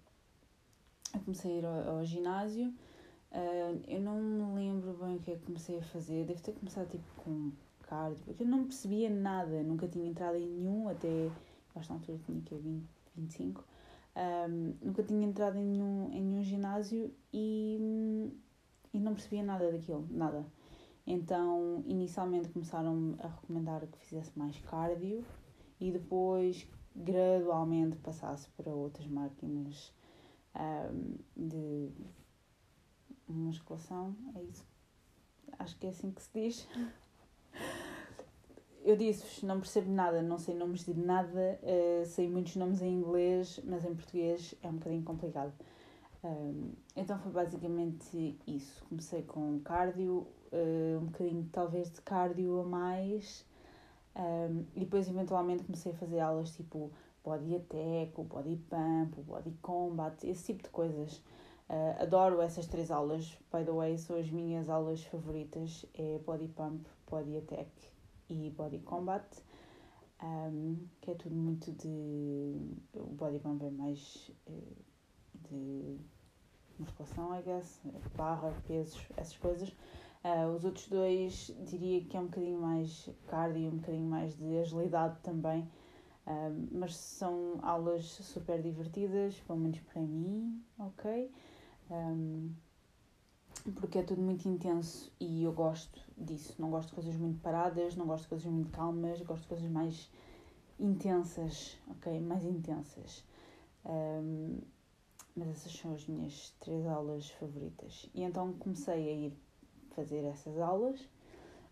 eu 1.12 1.20
comecei 1.20 1.52
a 1.52 1.58
ir 1.58 1.66
ao, 1.66 1.98
ao 1.98 2.04
ginásio, 2.04 2.68
uh, 2.68 3.82
eu 3.86 4.00
não 4.00 4.20
me 4.20 4.54
lembro 4.54 4.94
bem 4.94 5.16
o 5.16 5.20
que 5.20 5.32
é 5.32 5.36
que 5.36 5.44
comecei 5.44 5.78
a 5.78 5.82
fazer, 5.82 6.24
devo 6.24 6.40
ter 6.40 6.52
começado 6.52 6.88
tipo 6.88 7.04
com 7.22 7.52
cardio, 7.82 8.18
porque 8.24 8.42
eu 8.42 8.46
não 8.46 8.64
percebia 8.64 9.10
nada, 9.10 9.62
nunca 9.62 9.86
tinha 9.86 10.06
entrado 10.06 10.36
em 10.36 10.46
nenhum, 10.46 10.88
até 10.88 11.30
esta 11.76 11.92
altura 11.92 12.18
tinha 12.24 12.40
que 12.40 12.54
20, 12.54 12.88
25, 13.16 13.64
um, 14.16 14.74
nunca 14.80 15.02
tinha 15.02 15.26
entrado 15.26 15.58
em 15.58 15.64
nenhum, 15.64 16.10
em 16.12 16.22
nenhum 16.22 16.42
ginásio 16.42 17.12
e, 17.32 18.30
e 18.92 18.98
não 18.98 19.12
percebia 19.12 19.42
nada 19.42 19.70
daquilo, 19.70 20.06
nada. 20.10 20.46
Então, 21.06 21.84
inicialmente 21.86 22.48
começaram 22.48 23.14
a 23.18 23.28
recomendar 23.28 23.86
que 23.86 23.98
fizesse 23.98 24.36
mais 24.38 24.58
cardio 24.60 25.24
e 25.78 25.92
depois, 25.92 26.66
gradualmente, 26.96 27.96
passasse 27.98 28.48
para 28.56 28.70
outras 28.70 29.06
máquinas 29.06 29.92
um, 30.54 31.16
de 31.36 31.90
musculação. 33.28 34.16
É 34.34 34.42
isso. 34.42 34.66
Acho 35.58 35.78
que 35.78 35.86
é 35.86 35.90
assim 35.90 36.10
que 36.10 36.22
se 36.22 36.30
diz. 36.32 36.68
eu 38.84 38.96
disse-vos, 38.96 39.42
não 39.42 39.60
percebo 39.60 39.90
nada, 39.90 40.22
não 40.22 40.38
sei 40.38 40.54
nomes 40.54 40.84
de 40.84 40.94
nada, 40.94 41.58
uh, 41.62 42.04
sei 42.06 42.28
muitos 42.28 42.56
nomes 42.56 42.82
em 42.82 42.92
inglês, 42.92 43.60
mas 43.64 43.84
em 43.84 43.94
português 43.94 44.54
é 44.62 44.68
um 44.68 44.74
bocadinho 44.74 45.02
complicado. 45.02 45.52
Um, 46.24 46.72
então 46.96 47.18
foi 47.18 47.30
basicamente 47.30 48.38
isso. 48.46 48.82
Comecei 48.88 49.22
com 49.22 49.60
cardio, 49.60 50.26
uh, 50.50 50.98
um 50.98 51.06
bocadinho 51.06 51.48
talvez 51.52 51.92
de 51.92 52.00
cardio 52.00 52.60
a 52.60 52.64
mais, 52.64 53.44
um, 54.16 54.64
e 54.74 54.80
depois 54.80 55.06
eventualmente 55.06 55.64
comecei 55.64 55.92
a 55.92 55.94
fazer 55.94 56.20
aulas 56.20 56.56
tipo 56.56 56.90
body 57.22 57.56
attack, 57.56 58.12
o 58.16 58.24
body 58.24 58.56
pump, 58.70 59.18
o 59.18 59.22
body 59.22 59.52
combat, 59.60 60.26
esse 60.26 60.52
tipo 60.52 60.62
de 60.62 60.70
coisas. 60.70 61.22
Uh, 61.68 62.02
adoro 62.02 62.40
essas 62.40 62.66
três 62.66 62.90
aulas, 62.90 63.38
by 63.52 63.64
the 63.64 63.72
way, 63.72 63.96
são 63.98 64.18
as 64.18 64.30
minhas 64.30 64.68
aulas 64.68 65.02
favoritas, 65.04 65.84
é 65.94 66.18
body 66.24 66.48
pump, 66.48 66.86
body 67.10 67.36
attack 67.36 67.70
e 68.28 68.50
Body 68.50 68.78
Combat, 68.80 69.24
um, 70.22 70.86
que 71.00 71.10
é 71.10 71.14
tudo 71.14 71.34
muito 71.34 71.72
de. 71.72 72.56
O 72.94 73.14
Body 73.14 73.38
Combat 73.40 73.66
é 73.66 73.70
mais 73.70 74.30
uh, 74.46 74.76
de 75.48 75.98
musculação, 76.78 77.38
I 77.38 77.42
guess, 77.42 77.80
barra, 78.16 78.52
pesos, 78.66 79.00
essas 79.16 79.36
coisas. 79.36 79.68
Uh, 80.24 80.54
os 80.56 80.64
outros 80.64 80.88
dois 80.88 81.54
diria 81.66 82.02
que 82.02 82.16
é 82.16 82.20
um 82.20 82.24
bocadinho 82.24 82.60
mais 82.60 83.10
cardio, 83.28 83.68
um 83.68 83.76
bocadinho 83.76 84.08
mais 84.08 84.34
de 84.36 84.58
agilidade 84.58 85.18
também. 85.22 85.68
Um, 86.26 86.68
mas 86.72 86.96
são 86.96 87.58
aulas 87.60 88.06
super 88.06 88.62
divertidas, 88.62 89.38
pelo 89.40 89.58
menos 89.58 89.78
para 89.80 90.00
mim, 90.00 90.64
ok? 90.78 91.30
Um, 91.90 92.54
porque 93.74 93.98
é 93.98 94.02
tudo 94.02 94.22
muito 94.22 94.48
intenso 94.48 95.12
e 95.20 95.44
eu 95.44 95.52
gosto 95.52 96.00
disso. 96.16 96.54
Não 96.58 96.70
gosto 96.70 96.88
de 96.88 96.94
coisas 96.94 97.16
muito 97.16 97.40
paradas, 97.40 97.94
não 97.94 98.06
gosto 98.06 98.22
de 98.22 98.28
coisas 98.30 98.46
muito 98.46 98.70
calmas, 98.70 99.20
gosto 99.20 99.42
de 99.42 99.48
coisas 99.48 99.70
mais 99.70 100.10
intensas, 100.78 101.78
ok? 101.90 102.20
Mais 102.20 102.44
intensas. 102.44 103.22
Um, 103.84 104.60
mas 105.36 105.48
essas 105.48 105.72
são 105.72 105.94
as 105.94 106.06
minhas 106.06 106.54
três 106.60 106.86
aulas 106.86 107.30
favoritas. 107.30 108.08
E 108.14 108.22
então 108.22 108.52
comecei 108.54 108.94
a 109.08 109.12
ir 109.12 109.32
fazer 109.94 110.24
essas 110.24 110.58
aulas. 110.58 111.00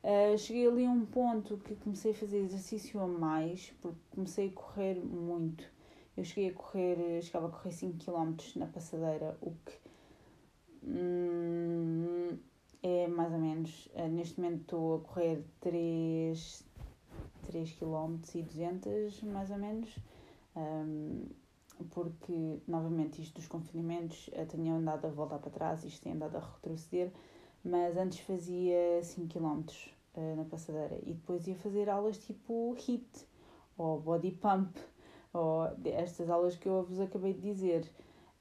Uh, 0.03 0.37
cheguei 0.37 0.67
ali 0.67 0.85
a 0.85 0.91
um 0.91 1.07
ponto 1.07 1.59
que 1.59 1.77
comecei 1.77 2.11
a 2.11 2.15
fazer 2.15 2.39
exercício 2.39 3.01
a 3.01 3.07
mais, 3.07 3.73
porque 3.81 4.01
comecei 4.11 4.49
a 4.49 4.53
correr 4.53 4.97
muito. 4.97 5.65
Eu 6.17 6.25
cheguei 6.25 6.51
a 6.51 6.55
correr, 6.55 7.23
chegava 7.23 7.47
a 7.47 7.51
correr 7.51 7.73
5 7.73 7.99
km 8.05 8.37
na 8.57 8.67
passadeira, 8.67 9.39
o 9.41 9.53
que 9.53 9.73
hum, 10.83 12.37
é 12.83 13.07
mais 13.07 13.33
ou 13.33 13.39
menos. 13.39 13.87
Uh, 13.95 14.09
neste 14.09 14.41
momento 14.41 14.63
estou 14.63 14.97
a 14.97 15.01
correr 15.01 15.45
3, 15.61 16.65
3 17.47 17.73
km 17.73 18.19
e 18.35 18.43
200, 18.43 19.23
mais 19.23 19.51
ou 19.53 19.59
menos. 19.59 19.97
Um, 20.57 21.27
porque, 21.91 22.61
novamente, 22.67 23.21
isto 23.23 23.35
dos 23.35 23.47
confinamentos 23.47 24.29
uh, 24.29 24.47
tenho 24.47 24.75
andado 24.75 25.07
a 25.07 25.11
voltar 25.11 25.39
para 25.39 25.51
trás, 25.51 25.85
isto 25.85 26.03
tem 26.03 26.13
andado 26.13 26.37
a 26.37 26.41
retroceder, 26.41 27.13
mas 27.65 27.97
antes 27.97 28.21
fazia 28.21 29.03
5 29.03 29.29
km 29.29 29.65
uh, 30.15 30.37
na 30.37 30.45
passadeira 30.45 30.99
e 31.03 31.13
depois 31.15 31.47
ia 31.47 31.57
fazer 31.57 31.89
aulas 31.89 32.19
tipo 32.19 32.75
HIT 32.75 33.27
ou 33.77 34.01
body 34.01 34.33
pump, 34.33 34.79
ou 35.33 35.65
estas 35.85 36.29
aulas 36.29 36.57
que 36.57 36.69
eu 36.69 36.85
vos 36.85 37.01
acabei 37.01 37.33
de 37.33 37.41
dizer. 37.41 37.91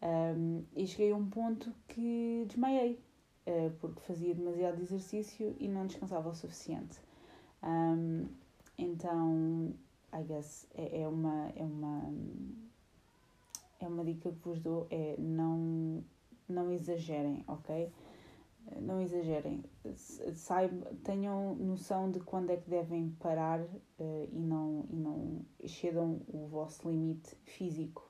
Um, 0.01 0.65
e 0.75 0.88
cheguei 0.88 1.11
a 1.11 1.15
um 1.15 1.29
ponto 1.29 1.71
que 1.88 2.43
desmaiei, 2.47 3.00
uh, 3.45 3.71
porque 3.79 4.01
fazia 4.01 4.33
demasiado 4.33 4.81
exercício 4.81 5.55
e 5.59 5.67
não 5.67 5.85
descansava 5.85 6.29
o 6.29 6.33
suficiente. 6.33 7.00
Um, 7.63 8.27
então, 8.77 9.75
I 10.13 10.23
guess, 10.23 10.67
é, 10.73 11.01
é, 11.01 11.07
uma, 11.07 11.50
é, 11.55 11.63
uma, 11.63 12.13
é 13.85 13.88
uma 13.88 14.03
dica 14.03 14.31
que 14.31 14.39
vos 14.47 14.59
dou, 14.59 14.88
é 14.89 15.15
não, 15.17 16.03
não 16.47 16.71
exagerem, 16.71 17.43
ok? 17.47 17.91
Não 18.79 19.01
exagerem, 19.01 19.63
Saibam, 20.35 20.95
tenham 21.03 21.55
noção 21.55 22.11
de 22.11 22.19
quando 22.19 22.51
é 22.51 22.57
que 22.57 22.69
devem 22.69 23.09
parar 23.19 23.59
uh, 23.59 24.29
e, 24.31 24.39
não, 24.39 24.85
e 24.89 24.95
não 24.95 25.45
excedam 25.59 26.21
o 26.27 26.47
vosso 26.47 26.88
limite 26.89 27.35
físico 27.43 28.09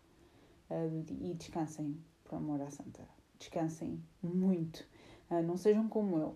uh, 0.70 1.06
e 1.22 1.34
descansem, 1.34 1.98
por 2.26 2.36
amor 2.36 2.62
à 2.62 2.70
santa. 2.70 3.08
Descansem 3.40 4.04
muito. 4.22 4.86
Uh, 5.32 5.42
não 5.42 5.58
sejam 5.58 5.88
como 5.88 6.18
eu. 6.18 6.36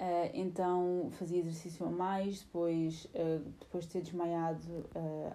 Uh, 0.00 0.30
então 0.32 1.10
fazia 1.12 1.38
exercício 1.38 1.84
a 1.84 1.90
mais, 1.90 2.40
depois, 2.40 3.06
depois 3.58 3.84
de 3.84 3.90
ter 3.90 4.00
desmaiado 4.00 4.88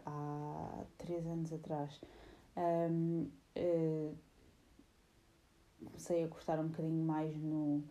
há 0.03 0.83
três 0.97 1.23
anos 1.27 1.53
atrás, 1.53 2.01
um, 2.57 3.29
comecei 5.85 6.23
a 6.23 6.27
cortar 6.27 6.59
um 6.59 6.67
bocadinho 6.67 7.03
mais 7.03 7.37
no, 7.37 7.83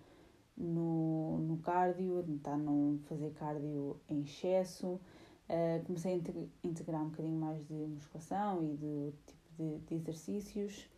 no, 0.57 1.39
no 1.39 1.59
cardio, 1.59 2.23
tentar 2.23 2.57
não 2.57 2.99
fazer 3.09 3.31
cardio 3.33 3.97
em 4.09 4.23
excesso. 4.23 5.01
Uh, 5.49 5.85
comecei 5.85 6.15
a 6.15 6.67
integrar 6.67 7.03
um 7.03 7.11
bocadinho 7.11 7.39
mais 7.39 7.67
de 7.67 7.75
musculação 7.75 8.65
e 8.65 8.77
de 8.77 9.13
tipo 9.27 9.53
de, 9.59 9.79
de 9.87 9.95
exercícios. 9.95 10.89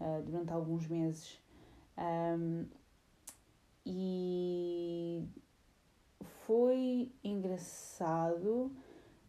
uh, 0.01 0.23
durante 0.23 0.53
alguns 0.53 0.87
meses. 0.87 1.41
Um, 1.99 2.67
e 3.85 5.27
foi 6.47 7.11
engraçado, 7.25 8.71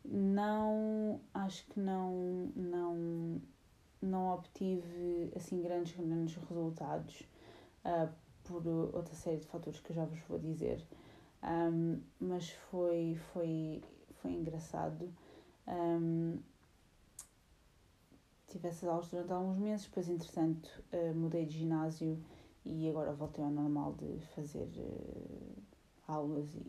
não, 0.06 1.20
acho 1.34 1.66
que 1.70 1.80
não, 1.80 2.52
não, 2.56 3.42
não 4.00 4.28
obtive 4.34 5.32
assim 5.36 5.60
grandes, 5.60 5.96
grandes 5.96 6.36
resultados 6.36 7.22
uh, 7.84 8.14
por 8.44 8.66
outra 8.68 9.16
série 9.16 9.38
de 9.38 9.48
fatores 9.48 9.80
que 9.80 9.90
eu 9.90 9.96
já 9.96 10.06
vos 10.06 10.20
vou 10.30 10.38
dizer. 10.38 10.86
Um, 11.48 12.02
mas 12.20 12.50
foi, 12.50 13.16
foi, 13.32 13.82
foi 14.22 14.34
engraçado. 14.34 15.10
Um, 15.66 16.40
tive 18.48 18.68
essas 18.68 18.90
aulas 18.90 19.10
durante 19.10 19.32
alguns 19.32 19.58
meses, 19.58 19.86
depois, 19.86 20.10
entretanto, 20.10 20.70
uh, 20.92 21.16
mudei 21.16 21.46
de 21.46 21.60
ginásio 21.60 22.22
e 22.66 22.90
agora 22.90 23.14
voltei 23.14 23.44
ao 23.44 23.50
normal 23.50 23.94
de 23.94 24.20
fazer 24.36 24.68
uh, 24.78 25.64
aulas 26.06 26.54
e 26.54 26.66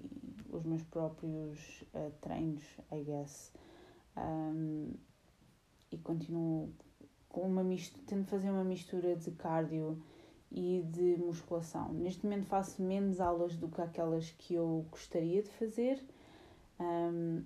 os 0.50 0.62
meus 0.64 0.82
próprios 0.85 1.82
uh, 1.94 2.12
treinos, 2.20 2.62
I 2.92 3.02
guess. 3.02 3.52
Um, 4.16 4.92
e 5.90 5.99
continuo 5.99 6.73
com 7.28 7.42
uma 7.42 7.64
mistura, 7.64 8.04
tento 8.06 8.26
fazer 8.26 8.50
uma 8.50 8.64
mistura 8.64 9.16
de 9.16 9.30
cardio 9.32 10.00
e 10.50 10.83
de 10.83 11.17
musculação. 11.19 11.93
Neste 11.93 12.25
momento 12.25 12.47
faço 12.47 12.83
menos 12.83 13.21
aulas 13.21 13.57
do 13.57 13.69
que 13.69 13.81
aquelas 13.81 14.31
que 14.33 14.55
eu 14.55 14.87
gostaria 14.90 15.43
de 15.43 15.50
fazer, 15.50 16.02
um, 16.81 17.45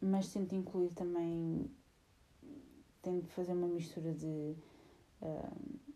mas 0.00 0.32
tento 0.32 0.54
incluir 0.54 0.90
também, 0.90 1.70
tento 3.02 3.28
fazer 3.28 3.52
uma 3.52 3.68
mistura 3.68 4.12
de 4.12 4.54
um, 5.20 5.94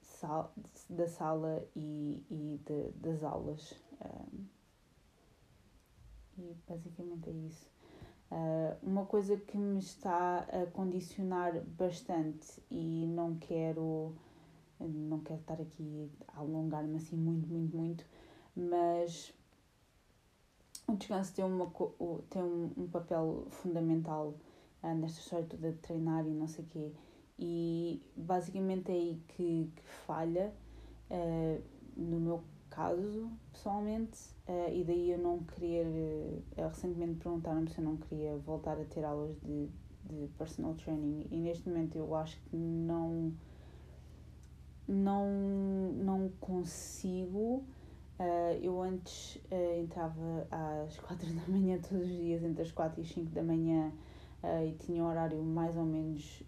sal, 0.00 0.52
da 0.88 1.06
sala 1.06 1.66
e, 1.74 2.24
e 2.30 2.60
de, 2.64 2.90
das 2.98 3.22
aulas. 3.22 3.74
Um, 4.04 4.44
e 6.38 6.56
basicamente 6.68 7.30
é 7.30 7.32
isso. 7.32 7.70
Uh, 8.30 8.76
uma 8.82 9.06
coisa 9.06 9.36
que 9.36 9.56
me 9.56 9.78
está 9.78 10.38
a 10.38 10.66
condicionar 10.72 11.60
bastante 11.60 12.60
e 12.70 13.06
não 13.06 13.36
quero 13.36 14.14
não 14.80 15.20
quero 15.20 15.40
estar 15.40 15.60
aqui 15.60 16.10
a 16.28 16.40
alongar-me 16.40 16.96
assim 16.96 17.16
muito, 17.16 17.48
muito, 17.48 17.76
muito, 17.76 18.04
mas 18.56 19.32
o 20.86 20.96
descanso 20.96 21.34
tem, 21.34 21.44
uma, 21.44 21.70
tem 22.28 22.42
um, 22.42 22.70
um 22.76 22.86
papel 22.88 23.46
fundamental 23.50 24.34
uh, 24.82 24.94
nesta 24.94 25.20
história 25.20 25.46
toda 25.46 25.72
de 25.72 25.78
treinar 25.78 26.26
e 26.26 26.30
não 26.30 26.46
sei 26.46 26.64
o 26.64 26.68
quê. 26.68 26.92
E 27.38 28.02
basicamente 28.16 28.90
é 28.90 28.94
aí 28.94 29.22
que, 29.28 29.72
que 29.74 29.82
falha, 30.06 30.52
uh, 31.10 31.62
no 31.96 32.20
meu 32.20 32.44
caso, 32.70 33.30
pessoalmente, 33.50 34.18
uh, 34.46 34.72
e 34.72 34.84
daí 34.84 35.10
eu 35.10 35.18
não 35.18 35.38
querer. 35.44 36.42
Recentemente 36.56 37.14
perguntaram-me 37.14 37.70
se 37.70 37.78
eu 37.78 37.84
não 37.84 37.96
queria 37.96 38.36
voltar 38.36 38.78
a 38.78 38.84
ter 38.84 39.04
aulas 39.04 39.36
de, 39.40 39.68
de 40.04 40.28
personal 40.36 40.74
training, 40.74 41.26
e 41.30 41.36
neste 41.38 41.68
momento 41.68 41.96
eu 41.96 42.14
acho 42.14 42.38
que 42.42 42.56
não. 42.56 43.32
Não, 44.86 45.26
não 45.94 46.30
consigo. 46.40 47.64
Uh, 48.18 48.54
eu 48.62 48.80
antes 48.80 49.36
uh, 49.50 49.80
entrava 49.80 50.46
às 50.50 50.96
4 51.00 51.32
da 51.34 51.48
manhã 51.48 51.78
todos 51.78 52.04
os 52.04 52.16
dias, 52.16 52.44
entre 52.44 52.62
as 52.62 52.70
4 52.70 53.00
e 53.00 53.04
as 53.04 53.10
5 53.10 53.30
da 53.30 53.42
manhã, 53.42 53.90
uh, 54.42 54.64
e 54.64 54.72
tinha 54.74 55.02
um 55.02 55.08
horário 55.08 55.42
mais 55.42 55.76
ou 55.76 55.84
menos 55.84 56.42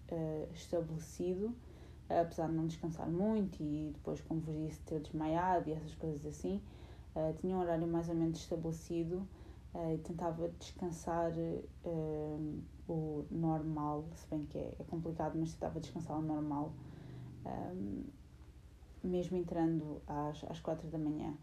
estabelecido 0.53 1.53
apesar 2.09 2.47
de 2.47 2.53
não 2.53 2.65
descansar 2.67 3.09
muito 3.09 3.61
e 3.61 3.91
depois, 3.93 4.21
como 4.21 4.39
vos 4.39 4.55
disse, 4.55 4.79
ter 4.83 5.01
desmaiado 5.01 5.69
e 5.69 5.73
essas 5.73 5.93
coisas 5.95 6.25
assim, 6.25 6.61
tinha 7.41 7.53
um 7.53 7.59
horário 7.59 7.85
mais 7.85 8.07
ou 8.07 8.15
menos 8.15 8.39
estabelecido 8.39 9.27
e 9.93 9.97
tentava 9.97 10.47
descansar 10.57 11.33
o 12.87 13.25
normal, 13.29 14.05
se 14.15 14.25
bem 14.29 14.45
que 14.45 14.57
é, 14.57 14.73
é 14.79 14.83
complicado, 14.85 15.37
mas 15.37 15.51
tentava 15.51 15.81
descansar 15.81 16.17
o 16.17 16.21
normal, 16.21 16.71
um, 17.45 18.03
mesmo 19.03 19.37
entrando 19.37 20.01
às, 20.07 20.43
às 20.45 20.59
quatro 20.59 20.87
da 20.87 20.97
manhã. 20.97 21.33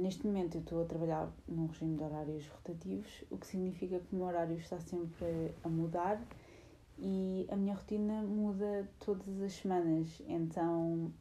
neste 0.00 0.26
momento 0.26 0.56
eu 0.56 0.60
estou 0.60 0.82
a 0.82 0.84
trabalhar 0.84 1.32
num 1.48 1.66
regime 1.66 1.96
de 1.96 2.04
horários 2.04 2.46
rotativos, 2.48 3.24
o 3.30 3.36
que 3.36 3.46
significa 3.46 3.98
que 3.98 4.14
o 4.14 4.16
meu 4.16 4.26
horário 4.26 4.56
está 4.56 4.78
sempre 4.78 5.54
a 5.64 5.68
mudar 5.68 6.22
e 6.98 7.46
a 7.50 7.56
minha 7.56 7.74
rotina 7.74 8.22
muda 8.22 8.88
todas 9.00 9.40
as 9.40 9.52
semanas, 9.54 10.22
então 10.26 11.12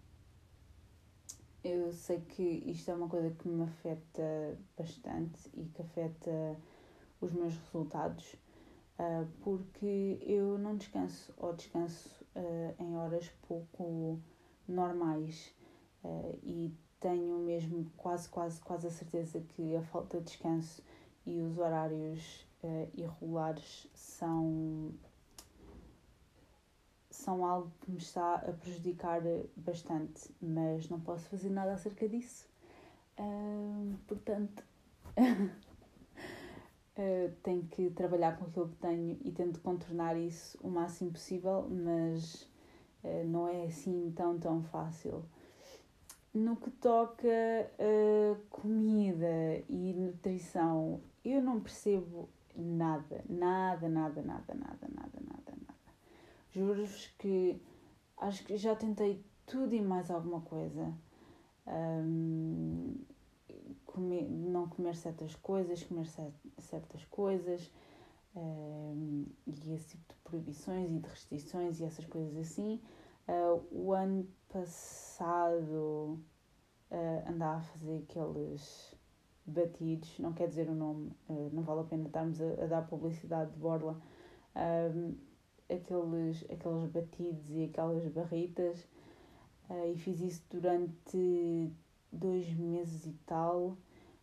eu 1.63 1.93
sei 1.93 2.19
que 2.21 2.43
isto 2.43 2.89
é 2.89 2.95
uma 2.95 3.07
coisa 3.07 3.29
que 3.31 3.47
me 3.47 3.63
afeta 3.63 4.57
bastante 4.77 5.49
e 5.53 5.65
que 5.65 5.81
afeta 5.81 6.57
os 7.19 7.31
meus 7.33 7.55
resultados, 7.55 8.33
uh, 8.97 9.27
porque 9.41 10.19
eu 10.21 10.57
não 10.57 10.75
descanso 10.75 11.31
ou 11.37 11.53
descanso 11.53 12.09
uh, 12.35 12.83
em 12.83 12.95
horas 12.97 13.31
pouco 13.47 14.19
normais 14.67 15.53
uh, 16.03 16.39
e 16.43 16.73
tenho 16.99 17.39
mesmo 17.39 17.85
quase, 17.97 18.29
quase, 18.29 18.61
quase 18.61 18.87
a 18.87 18.91
certeza 18.91 19.39
que 19.39 19.75
a 19.75 19.81
falta 19.81 20.19
de 20.19 20.25
descanso 20.25 20.83
e 21.25 21.41
os 21.41 21.57
horários 21.57 22.45
irregulares 22.95 23.87
são 23.91 24.93
são 27.21 27.45
algo 27.45 27.71
que 27.81 27.91
me 27.91 27.97
está 27.97 28.35
a 28.35 28.51
prejudicar 28.51 29.21
bastante, 29.55 30.33
mas 30.41 30.89
não 30.89 30.99
posso 30.99 31.29
fazer 31.29 31.49
nada 31.49 31.73
acerca 31.73 32.07
disso. 32.07 32.49
Uh, 33.19 33.95
portanto, 34.07 34.63
uh, 35.17 35.51
tenho 37.43 37.63
que 37.67 37.91
trabalhar 37.91 38.37
com 38.37 38.45
aquilo 38.45 38.69
que 38.69 38.77
tenho 38.77 39.17
e 39.23 39.31
tento 39.31 39.59
contornar 39.59 40.17
isso 40.17 40.57
o 40.61 40.69
máximo 40.69 41.11
possível, 41.11 41.67
mas 41.69 42.43
uh, 43.03 43.23
não 43.25 43.47
é 43.47 43.65
assim 43.65 44.11
tão, 44.15 44.39
tão 44.39 44.63
fácil. 44.63 45.23
No 46.33 46.55
que 46.55 46.71
toca 46.71 47.27
a 47.27 48.35
comida 48.49 49.61
e 49.67 49.93
nutrição, 49.93 51.01
eu 51.25 51.41
não 51.41 51.59
percebo 51.59 52.29
nada, 52.55 53.23
nada, 53.29 53.89
nada, 53.89 54.21
nada, 54.21 54.53
nada, 54.53 54.55
nada, 54.55 55.19
nada, 55.19 55.53
nada. 55.67 55.93
Juro-vos 56.51 57.07
que 57.19 57.61
acho 58.17 58.45
que 58.45 58.55
já 58.55 58.73
tentei 58.75 59.25
tudo 59.45 59.75
e 59.75 59.81
mais 59.81 60.09
alguma 60.09 60.39
coisa. 60.39 60.93
Um, 61.67 62.95
comer, 63.85 64.29
não 64.29 64.69
comer 64.69 64.95
certas 64.95 65.35
coisas, 65.35 65.83
comer 65.83 66.07
certas 66.57 67.03
coisas, 67.05 67.69
um, 68.35 69.25
e 69.45 69.73
esse 69.73 69.89
tipo 69.89 70.13
de 70.13 70.19
proibições 70.23 70.91
e 70.91 70.99
de 70.99 71.09
restrições 71.09 71.79
e 71.79 71.83
essas 71.83 72.05
coisas 72.05 72.37
assim. 72.37 72.81
Uh, 73.27 73.63
o 73.71 73.93
ano 73.93 74.27
passado 74.51 76.19
uh, 76.91 77.29
andava 77.29 77.57
a 77.57 77.61
fazer 77.61 78.03
aqueles 78.09 78.95
batidos, 79.45 80.19
não 80.19 80.33
quer 80.33 80.47
dizer 80.47 80.69
o 80.69 80.75
nome, 80.75 81.11
uh, 81.29 81.49
não 81.53 81.63
vale 81.63 81.81
a 81.81 81.83
pena 81.83 82.07
estarmos 82.07 82.41
a, 82.41 82.63
a 82.63 82.67
dar 82.67 82.87
publicidade 82.87 83.51
de 83.51 83.57
borla. 83.57 83.99
Um, 84.55 85.15
aqueles, 85.73 86.43
aqueles 86.51 86.85
batidos 86.91 87.49
e 87.49 87.63
aquelas 87.63 88.05
barritas 88.09 88.85
uh, 89.69 89.91
e 89.91 89.97
fiz 89.97 90.19
isso 90.19 90.43
durante 90.49 91.71
dois 92.11 92.53
meses 92.53 93.05
e 93.05 93.13
tal, 93.25 93.77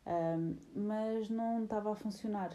um, 0.06 0.56
mas 0.74 1.30
não 1.30 1.64
estava 1.64 1.92
a 1.92 1.94
funcionar. 1.94 2.54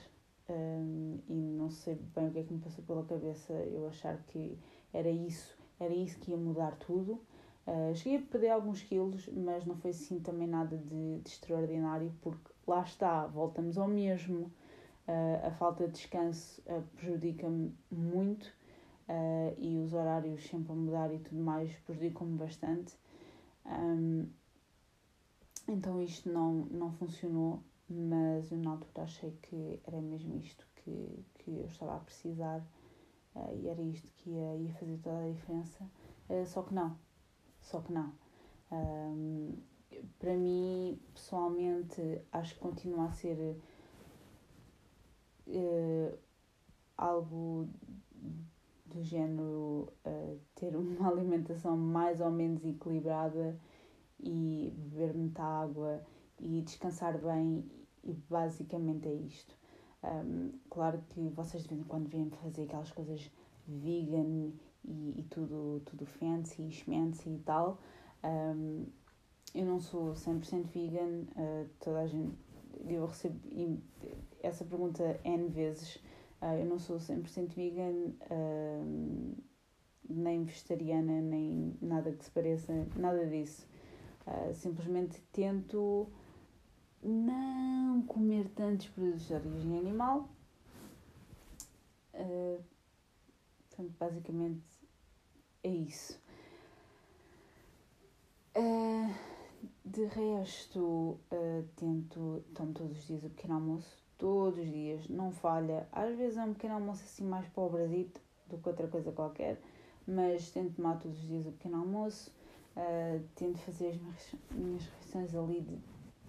Um, 0.50 1.20
e 1.30 1.34
não 1.34 1.70
sei 1.70 1.96
bem 2.14 2.28
o 2.28 2.32
que 2.32 2.40
é 2.40 2.44
que 2.44 2.54
me 2.54 2.60
passou 2.60 2.84
pela 2.84 3.06
cabeça 3.06 3.54
eu 3.54 3.88
achar 3.88 4.22
que 4.24 4.60
era 4.92 5.10
isso, 5.10 5.58
era 5.80 5.94
isso 5.94 6.20
que 6.20 6.32
ia 6.32 6.38
mudar 6.38 6.76
tudo. 6.76 7.22
Uh, 7.66 7.96
cheguei 7.96 8.20
a 8.20 8.22
perder 8.22 8.50
alguns 8.50 8.82
quilos, 8.82 9.28
mas 9.30 9.66
não 9.66 9.76
foi 9.78 9.92
assim 9.92 10.20
também 10.20 10.48
nada 10.48 10.78
de, 10.78 11.20
de 11.20 11.30
extraordinário, 11.30 12.14
porque 12.22 12.52
lá 12.68 12.82
está, 12.82 13.26
voltamos 13.28 13.78
ao 13.78 13.88
mesmo. 13.88 14.52
Uh, 15.06 15.48
a 15.48 15.52
falta 15.52 15.86
de 15.86 15.94
descanso 15.94 16.62
uh, 16.62 16.82
prejudica-me 16.96 17.76
muito 17.92 18.46
uh, 19.10 19.54
e 19.58 19.78
os 19.78 19.94
horários 19.94 20.48
sempre 20.48 20.72
a 20.72 20.76
mudar 20.76 21.14
e 21.14 21.20
tudo 21.20 21.42
mais 21.42 21.76
prejudicam-me 21.80 22.38
bastante. 22.38 22.98
Um, 23.66 24.30
então 25.68 26.02
isto 26.02 26.32
não, 26.32 26.68
não 26.72 26.90
funcionou, 26.94 27.62
mas 27.90 28.50
eu 28.50 28.58
na 28.60 28.72
altura 28.72 29.04
achei 29.04 29.38
que 29.42 29.82
era 29.86 30.02
mesmo 30.02 30.38
isto 30.38 30.66
que, 30.76 31.26
que 31.40 31.52
eu 31.52 31.66
estava 31.66 31.98
a 31.98 32.00
precisar 32.00 32.66
e 33.62 33.68
era 33.68 33.82
isto 33.82 34.10
que 34.18 34.30
ia, 34.30 34.56
ia 34.56 34.74
fazer 34.76 34.98
toda 35.00 35.26
a 35.26 35.30
diferença. 35.30 35.90
Só 36.46 36.62
que 36.62 36.74
não, 36.74 36.98
só 37.64 37.82
que 37.82 37.92
não. 37.92 38.14
Um, 38.72 39.58
para 40.20 40.36
mim, 40.36 41.00
pessoalmente, 41.14 42.22
acho 42.32 42.56
que 42.56 42.60
continua 42.60 43.06
a 43.06 43.12
ser 43.12 43.58
uh, 45.48 46.18
algo 46.98 47.70
do 48.86 49.04
género 49.04 49.92
uh, 50.06 50.40
ter 50.56 50.76
uma 50.78 51.10
alimentação 51.10 51.76
mais 51.76 52.22
ou 52.22 52.32
menos 52.32 52.64
equilibrada 52.66 53.58
e 54.20 54.74
beber 54.76 55.14
muita 55.14 55.44
água 55.44 56.02
e 56.40 56.62
descansar 56.62 57.18
bem 57.20 57.70
e 58.04 58.14
basicamente 58.30 59.08
é 59.08 59.14
isto. 59.14 59.56
Um, 60.04 60.52
claro 60.70 61.02
que 61.10 61.30
vocês 61.30 61.64
de 61.64 61.70
vez 61.70 61.82
em 61.82 61.86
quando 61.86 62.10
vêm 62.10 62.30
fazer 62.30 62.64
aquelas 62.64 62.92
coisas 62.92 63.32
vegan 63.66 64.52
e, 64.86 65.20
e 65.20 65.24
tudo, 65.30 65.82
tudo 65.86 66.06
fancy, 66.06 66.72
schmancy 66.72 67.30
e 67.30 67.40
tal. 67.40 67.80
Um, 68.24 68.86
eu 69.54 69.66
não 69.66 69.80
sou 69.80 70.14
100% 70.14 70.66
vegan, 70.68 71.26
uh, 71.36 71.70
toda 71.80 72.02
a 72.02 72.08
gente. 72.08 72.36
Eu 72.88 73.06
recebo 73.06 73.40
essa 74.42 74.66
pergunta 74.66 75.20
N 75.24 75.48
vezes. 75.50 75.98
Uh, 76.42 76.60
eu 76.60 76.66
não 76.66 76.80
sou 76.80 76.98
100% 76.98 77.54
vegan, 77.54 78.14
uh, 78.32 79.38
nem 80.10 80.44
vegetariana, 80.44 81.22
nem 81.22 81.78
nada 81.82 82.12
que 82.12 82.26
se 82.26 82.32
pareça, 82.32 82.88
nada 82.96 83.26
disso. 83.28 83.68
simplesmente 84.54 85.22
tento 85.32 86.08
não 87.02 88.02
comer 88.04 88.50
tantos 88.50 88.88
produtos 88.88 89.28
de 89.28 89.34
origem 89.34 89.78
animal. 89.78 90.30
portanto, 93.70 93.96
basicamente 94.00 94.73
é 95.64 95.70
isso. 95.70 96.22
Uh, 98.56 99.14
de 99.86 100.06
resto, 100.06 101.18
uh, 101.32 101.68
tento, 101.76 102.44
tomo 102.54 102.74
todos 102.74 102.98
os 102.98 103.08
dias 103.08 103.24
o 103.24 103.30
pequeno 103.30 103.56
almoço, 103.56 103.98
todos 104.18 104.60
os 104.60 104.72
dias, 104.72 105.08
não 105.08 105.32
falha. 105.32 105.88
Às 105.92 106.16
vezes 106.18 106.38
é 106.38 106.44
um 106.44 106.54
pequeno 106.54 106.76
almoço 106.76 107.04
assim 107.04 107.24
mais 107.24 107.48
pobrezito 107.50 108.22
do 108.48 108.58
que 108.58 108.70
outra 108.70 108.88
coisa 108.88 109.12
qualquer, 109.12 109.60
mas 110.08 110.52
tento 110.52 110.76
tomar 110.76 111.00
todos 111.00 111.18
os 111.18 111.28
dias 111.28 111.46
o 111.48 111.52
pequeno 111.52 111.78
almoço. 111.78 112.32
Uh, 112.76 113.24
tento 113.36 113.60
fazer 113.60 113.90
as 113.90 113.98
minhas, 114.52 114.86
refeições 114.86 115.36
ali 115.36 115.62
de 115.62 115.78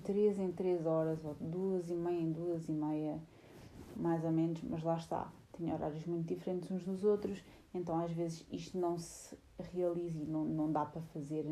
3 0.04 0.38
em 0.38 0.52
3 0.52 0.86
horas, 0.86 1.24
ou 1.24 1.34
2 1.40 1.90
e 1.90 1.94
meia 1.94 2.20
em 2.20 2.32
2 2.32 2.68
e 2.68 2.72
meia, 2.72 3.18
mais 3.96 4.22
ou 4.24 4.30
menos, 4.30 4.62
mas 4.62 4.82
lá 4.82 4.96
está. 4.96 5.32
Tenho 5.52 5.72
horários 5.72 6.04
muito 6.04 6.26
diferentes 6.26 6.70
uns 6.70 6.84
dos 6.84 7.04
outros, 7.04 7.42
então 7.74 7.98
às 7.98 8.12
vezes 8.12 8.46
isto 8.50 8.78
não 8.78 8.96
se 8.98 9.36
realiza 9.72 10.22
e 10.22 10.26
não, 10.26 10.44
não 10.44 10.70
dá 10.70 10.84
para 10.84 11.02
fazer 11.02 11.44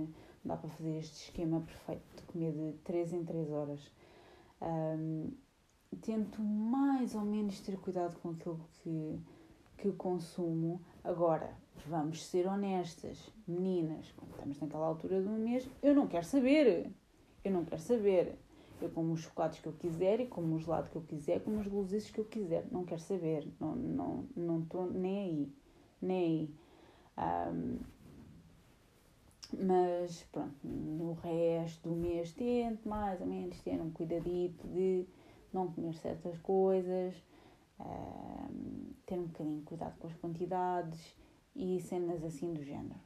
dá 0.45 0.57
para 0.57 0.71
fazer 0.71 0.99
este 0.99 1.29
esquema 1.29 1.61
perfeito 1.61 2.17
de 2.17 2.23
comer 2.23 2.53
de 2.53 2.73
3 2.85 3.13
em 3.13 3.25
3 3.25 3.51
horas. 3.51 3.93
Um, 4.61 5.31
tento 6.01 6.41
mais 6.43 7.15
ou 7.15 7.23
menos 7.23 7.61
ter 7.61 7.77
cuidado 7.77 8.19
com 8.21 8.31
aquilo 8.31 8.61
que, 8.83 9.21
que 9.79 9.93
consumo. 9.93 10.81
Agora, 11.05 11.57
vamos 11.87 12.25
ser 12.25 12.47
honestas, 12.47 13.33
meninas, 13.47 14.07
estamos 14.07 14.61
naquela 14.61 14.87
altura 14.87 15.21
do 15.21 15.31
mês, 15.31 15.69
eu 15.83 15.95
não 15.95 16.07
quero 16.07 16.25
saber. 16.25 16.91
Eu 17.45 17.53
não 17.53 17.65
quero 17.65 17.81
saber. 17.81 18.39
Eu 18.81 18.91
como 18.91 19.13
os 19.13 19.21
chocolates 19.21 19.61
que 19.61 19.67
eu 19.67 19.73
quiser 19.73 20.21
e 20.21 20.27
como 20.27 20.57
o 20.57 20.59
gelado 20.59 20.91
que 20.91 20.97
eu 20.97 21.03
quiser, 21.03 21.41
como 21.43 21.61
os 21.61 21.67
gulosices 21.69 22.11
que 22.11 22.19
eu 22.19 22.25
quiser. 22.25 22.67
Não 22.71 22.85
quero 22.85 23.01
saber. 23.01 23.47
Não 23.61 23.75
estou 23.75 23.77
não, 23.77 24.27
não 24.37 24.63
tô 24.63 24.87
nem 24.87 25.19
aí. 25.19 25.53
Nem 26.03 26.51
aí. 27.17 27.53
Um, 27.53 27.79
mas 29.59 30.23
pronto, 30.33 30.55
no 30.65 31.13
resto 31.15 31.91
do 31.91 31.95
mês 31.95 32.33
tento 32.33 32.89
mais 32.89 33.21
ou 33.21 33.27
menos 33.27 33.61
ter 33.61 33.81
um 33.81 33.91
cuidadito 33.91 34.67
de 34.69 35.07
não 35.53 35.71
comer 35.71 35.95
certas 35.95 36.39
coisas, 36.39 37.15
uh, 37.79 38.95
ter 39.05 39.19
um 39.19 39.27
bocadinho 39.27 39.59
de 39.59 39.65
cuidado 39.65 39.99
com 39.99 40.07
as 40.07 40.15
quantidades 40.15 41.15
e 41.55 41.81
cenas 41.81 42.25
assim 42.25 42.55
do 42.55 42.65
género. 42.65 43.01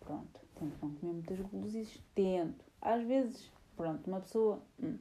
Pronto, 0.00 0.40
tento 0.56 0.76
não 0.82 0.92
comer 0.94 1.12
muitas 1.12 1.40
gulosices, 1.40 2.02
tento. 2.14 2.64
Às 2.80 3.04
vezes, 3.06 3.50
pronto, 3.76 4.08
uma 4.08 4.20
pessoa. 4.20 4.60
Hum, 4.82 4.98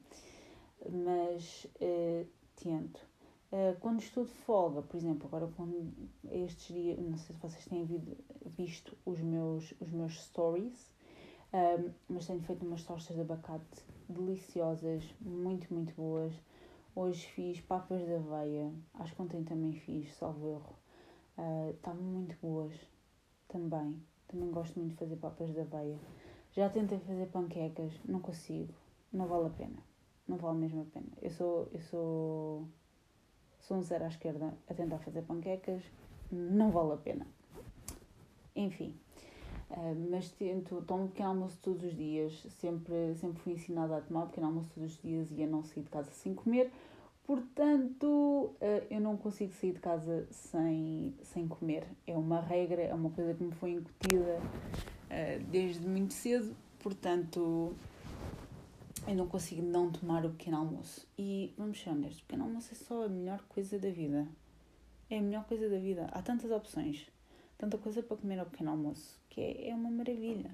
mas 0.89 1.65
uh, 1.81 2.27
tento. 2.55 3.10
Uh, 3.51 3.77
quando 3.81 3.99
estou 3.99 4.23
de 4.23 4.31
folga, 4.31 4.81
por 4.81 4.95
exemplo, 4.95 5.27
agora 5.27 5.51
quando 5.57 5.91
estes 6.31 6.73
dias, 6.73 6.97
não 6.97 7.17
sei 7.17 7.35
se 7.35 7.41
vocês 7.41 7.65
têm 7.65 7.85
visto 8.45 8.97
os 9.05 9.19
meus, 9.19 9.73
os 9.79 9.91
meus 9.91 10.21
stories, 10.23 10.89
um, 11.53 11.91
mas 12.07 12.27
tenho 12.27 12.41
feito 12.41 12.65
umas 12.65 12.83
tostas 12.83 13.13
de 13.13 13.21
abacate 13.21 13.83
deliciosas, 14.07 15.03
muito, 15.19 15.73
muito 15.73 15.93
boas. 15.95 16.33
Hoje 16.95 17.25
fiz 17.27 17.59
papas 17.61 18.05
de 18.05 18.13
aveia, 18.13 18.71
acho 18.95 19.13
que 19.13 19.21
ontem 19.21 19.43
também 19.43 19.73
fiz, 19.73 20.13
salvo 20.15 20.47
erro. 20.47 20.75
Uh, 21.37 21.71
estavam 21.71 22.01
muito 22.01 22.37
boas 22.41 22.73
também. 23.49 24.01
Também 24.27 24.49
gosto 24.49 24.79
muito 24.79 24.91
de 24.91 24.97
fazer 24.97 25.17
papas 25.17 25.51
de 25.51 25.59
aveia. 25.59 25.99
Já 26.53 26.69
tentei 26.69 26.99
fazer 26.99 27.27
panquecas, 27.27 27.93
não 28.05 28.21
consigo, 28.21 28.73
não 29.11 29.27
vale 29.27 29.47
a 29.47 29.49
pena. 29.49 29.83
Não 30.27 30.37
vale 30.37 30.57
mesmo 30.57 30.81
a 30.81 30.85
pena. 30.85 31.11
Eu 31.21 31.29
sou, 31.31 31.67
eu 31.73 31.81
sou, 31.81 32.67
zero 33.81 34.05
à 34.05 34.07
esquerda 34.07 34.53
a 34.69 34.73
tentar 34.73 34.99
fazer 34.99 35.21
panquecas, 35.23 35.83
não 36.31 36.71
vale 36.71 36.93
a 36.93 36.97
pena. 36.97 37.27
Enfim, 38.55 38.93
Uh, 39.71 39.95
mas 40.09 40.29
tento, 40.31 40.83
tomo 40.85 41.07
pequeno 41.07 41.29
almoço 41.29 41.57
todos 41.61 41.81
os 41.85 41.95
dias, 41.95 42.45
sempre, 42.59 43.15
sempre 43.15 43.41
fui 43.41 43.53
ensinada 43.53 43.97
a 43.97 44.01
tomar 44.01 44.25
pequeno 44.25 44.47
almoço 44.47 44.69
todos 44.75 44.91
os 44.91 45.01
dias 45.01 45.31
e 45.31 45.43
a 45.43 45.47
não 45.47 45.63
sair 45.63 45.83
de 45.83 45.89
casa 45.89 46.11
sem 46.11 46.35
comer, 46.35 46.69
portanto 47.25 48.05
uh, 48.05 48.57
eu 48.89 48.99
não 48.99 49.15
consigo 49.15 49.53
sair 49.53 49.71
de 49.71 49.79
casa 49.79 50.27
sem, 50.29 51.13
sem 51.23 51.47
comer. 51.47 51.87
É 52.05 52.17
uma 52.17 52.41
regra, 52.41 52.81
é 52.81 52.93
uma 52.93 53.11
coisa 53.11 53.33
que 53.33 53.41
me 53.41 53.53
foi 53.53 53.71
incutida 53.71 54.41
uh, 54.41 55.43
desde 55.49 55.87
muito 55.87 56.13
cedo, 56.13 56.53
portanto 56.79 57.73
eu 59.07 59.15
não 59.15 59.27
consigo 59.27 59.61
não 59.61 59.91
tomar 59.91 60.25
o 60.25 60.31
pequeno 60.31 60.57
almoço. 60.57 61.07
E 61.17 61.53
vamos 61.57 61.81
ser 61.81 61.89
honestos, 61.89 62.19
o 62.19 62.25
pequeno 62.25 62.43
almoço 62.45 62.69
é 62.71 62.75
só 62.75 63.05
a 63.05 63.09
melhor 63.09 63.41
coisa 63.49 63.77
da 63.79 63.89
vida. 63.89 64.27
É 65.09 65.17
a 65.17 65.21
melhor 65.21 65.45
coisa 65.45 65.69
da 65.69 65.77
vida. 65.77 66.07
Há 66.11 66.21
tantas 66.21 66.51
opções 66.51 67.07
tanta 67.61 67.77
coisa 67.77 68.01
para 68.01 68.17
comer 68.17 68.39
ao 68.39 68.47
pequeno 68.47 68.71
almoço, 68.71 69.15
que 69.29 69.39
é, 69.39 69.69
é 69.69 69.75
uma 69.75 69.91
maravilha. 69.91 70.49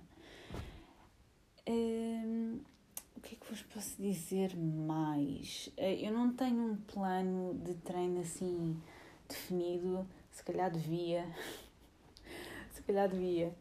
Hum, 1.65 2.59
o 3.15 3.21
que 3.21 3.35
é 3.35 3.37
que 3.39 3.49
vos 3.49 3.61
posso 3.61 4.01
dizer 4.01 4.53
mais? 4.57 5.69
Eh, 5.77 6.05
eu 6.05 6.11
não 6.11 6.33
tenho 6.33 6.61
um 6.61 6.75
plano 6.75 7.53
de 7.63 7.75
treino 7.75 8.19
assim 8.19 8.77
definido, 9.29 10.05
se 10.31 10.43
calhar 10.43 10.69
devia, 10.69 11.25
se 12.73 12.81
calhar 12.81 13.07
devia, 13.07 13.55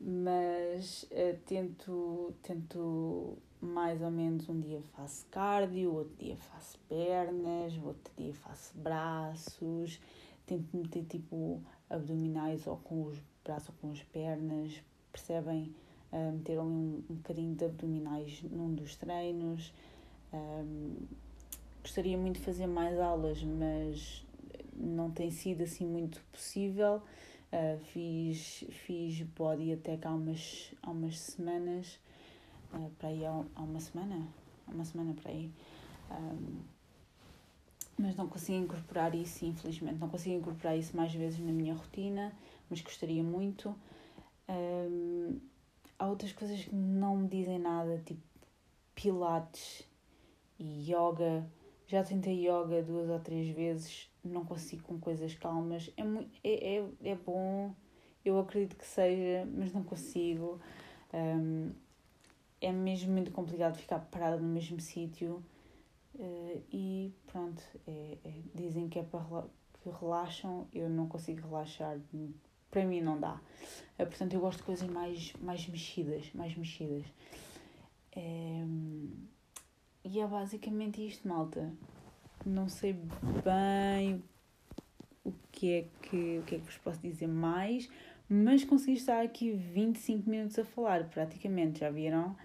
mas 0.00 1.02
uh, 1.10 1.36
tento, 1.44 2.32
tento 2.40 3.36
mais 3.62 4.02
ou 4.02 4.10
menos 4.10 4.48
um 4.48 4.60
dia 4.60 4.82
faço 4.96 5.24
cardio, 5.30 5.94
outro 5.94 6.16
dia 6.18 6.36
faço 6.36 6.76
pernas, 6.88 7.72
outro 7.84 8.12
dia 8.16 8.34
faço 8.34 8.76
braços, 8.76 10.00
tento 10.44 10.76
meter 10.76 11.04
tipo 11.04 11.62
abdominais 11.88 12.66
ou 12.66 12.76
com 12.78 13.04
os 13.04 13.16
braços 13.44 13.68
ou 13.68 13.74
com 13.80 13.92
as 13.92 14.02
pernas, 14.02 14.82
percebem? 15.12 15.72
Uh, 16.12 16.32
meter 16.32 16.58
ali 16.58 16.68
um, 16.68 17.02
um 17.08 17.14
bocadinho 17.14 17.54
de 17.54 17.64
abdominais 17.64 18.42
num 18.42 18.74
dos 18.74 18.96
treinos. 18.96 19.72
Um, 20.32 20.96
gostaria 21.82 22.18
muito 22.18 22.38
de 22.38 22.44
fazer 22.44 22.66
mais 22.66 22.98
aulas, 22.98 23.42
mas 23.42 24.26
não 24.74 25.10
tem 25.10 25.30
sido 25.30 25.62
assim 25.62 25.86
muito 25.86 26.20
possível. 26.32 27.00
Uh, 27.52 27.78
fiz, 27.92 28.64
fiz 28.70 29.22
body 29.22 29.72
até 29.72 29.98
há 30.02 30.10
umas, 30.10 30.72
há 30.82 30.90
umas 30.90 31.18
semanas, 31.18 31.98
uh, 32.74 32.90
para 32.98 33.08
aí 33.08 33.24
há, 33.24 33.44
há 33.54 33.62
uma 33.62 33.80
semana, 33.80 34.26
há 34.66 34.70
uma 34.70 34.84
semana 34.84 35.14
para 35.14 35.30
aí. 35.30 35.50
Um, 36.10 36.60
mas 37.98 38.16
não 38.16 38.26
consigo 38.26 38.64
incorporar 38.64 39.14
isso, 39.14 39.44
infelizmente. 39.44 39.98
Não 39.98 40.08
consigo 40.08 40.36
incorporar 40.36 40.76
isso 40.76 40.96
mais 40.96 41.14
vezes 41.14 41.38
na 41.38 41.52
minha 41.52 41.74
rotina, 41.74 42.32
mas 42.68 42.80
gostaria 42.80 43.22
muito. 43.22 43.74
Um, 44.48 45.38
há 45.98 46.06
outras 46.06 46.32
coisas 46.32 46.64
que 46.64 46.74
não 46.74 47.16
me 47.16 47.28
dizem 47.28 47.58
nada, 47.58 48.02
tipo 48.04 48.22
pilates 48.94 49.86
e 50.58 50.90
yoga. 50.90 51.46
Já 51.86 52.02
tentei 52.02 52.48
yoga 52.48 52.82
duas 52.82 53.08
ou 53.10 53.20
três 53.20 53.54
vezes, 53.54 54.10
não 54.24 54.44
consigo 54.44 54.82
com 54.82 54.98
coisas 54.98 55.34
calmas. 55.34 55.92
É, 55.96 56.02
é, 56.48 56.78
é, 56.78 56.88
é 57.10 57.14
bom, 57.14 57.74
eu 58.24 58.38
acredito 58.38 58.76
que 58.76 58.86
seja, 58.86 59.46
mas 59.54 59.72
não 59.72 59.82
consigo. 59.82 60.60
Um, 61.12 61.70
é 62.62 62.72
mesmo 62.72 63.12
muito 63.12 63.32
complicado 63.32 63.76
ficar 63.76 63.98
parada 63.98 64.36
no 64.38 64.48
mesmo 64.48 64.80
sítio. 64.80 65.44
Uh, 66.14 66.62
e 66.70 67.12
pronto, 67.26 67.62
é, 67.86 68.18
é, 68.24 68.32
dizem 68.54 68.88
que 68.88 68.98
é 68.98 69.02
para 69.02 69.44
que 69.82 69.90
relaxam, 70.00 70.68
eu 70.72 70.88
não 70.88 71.08
consigo 71.08 71.48
relaxar, 71.48 71.98
para 72.70 72.84
mim 72.84 73.00
não 73.00 73.18
dá. 73.18 73.40
Uh, 73.98 74.06
portanto, 74.06 74.32
eu 74.32 74.40
gosto 74.40 74.58
de 74.58 74.64
coisas 74.64 74.88
mais, 74.88 75.32
mais 75.40 75.66
mexidas, 75.66 76.30
mais 76.32 76.56
mexidas. 76.56 77.04
É, 78.14 78.64
e 80.04 80.20
é 80.20 80.26
basicamente 80.26 81.04
isto, 81.04 81.26
malta. 81.26 81.72
Não 82.44 82.68
sei 82.68 82.92
bem 82.92 84.22
o 85.24 85.32
que 85.50 85.72
é 85.72 85.88
que, 86.02 86.38
o 86.38 86.42
que, 86.42 86.56
é 86.56 86.58
que 86.58 86.64
vos 86.64 86.76
posso 86.78 87.00
dizer 87.00 87.28
mais, 87.28 87.88
mas 88.28 88.64
consegui 88.64 88.94
estar 88.94 89.22
aqui 89.22 89.52
25 89.52 90.28
minutos 90.28 90.58
a 90.58 90.64
falar, 90.64 91.08
praticamente, 91.08 91.80
já 91.80 91.90
viram? 91.90 92.36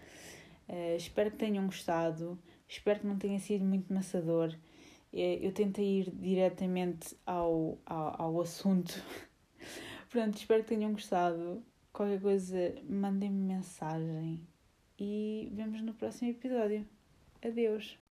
Uh, 0.67 0.95
espero 0.97 1.31
que 1.31 1.37
tenham 1.37 1.65
gostado. 1.65 2.37
Espero 2.67 2.99
que 2.99 3.07
não 3.07 3.17
tenha 3.17 3.39
sido 3.39 3.63
muito 3.63 3.93
maçador. 3.93 4.53
É, 5.13 5.45
eu 5.45 5.53
tentei 5.53 6.01
ir 6.01 6.11
diretamente 6.11 7.15
ao, 7.25 7.77
ao, 7.85 8.21
ao 8.21 8.41
assunto, 8.41 8.93
Pronto, 10.09 10.37
espero 10.37 10.63
que 10.63 10.69
tenham 10.69 10.91
gostado. 10.93 11.63
Qualquer 11.91 12.21
coisa, 12.21 12.75
mandem-me 12.89 13.39
mensagem 13.55 14.39
e 14.99 15.49
vemos 15.53 15.81
no 15.81 15.93
próximo 15.93 16.31
episódio. 16.31 16.87
Adeus! 17.43 17.97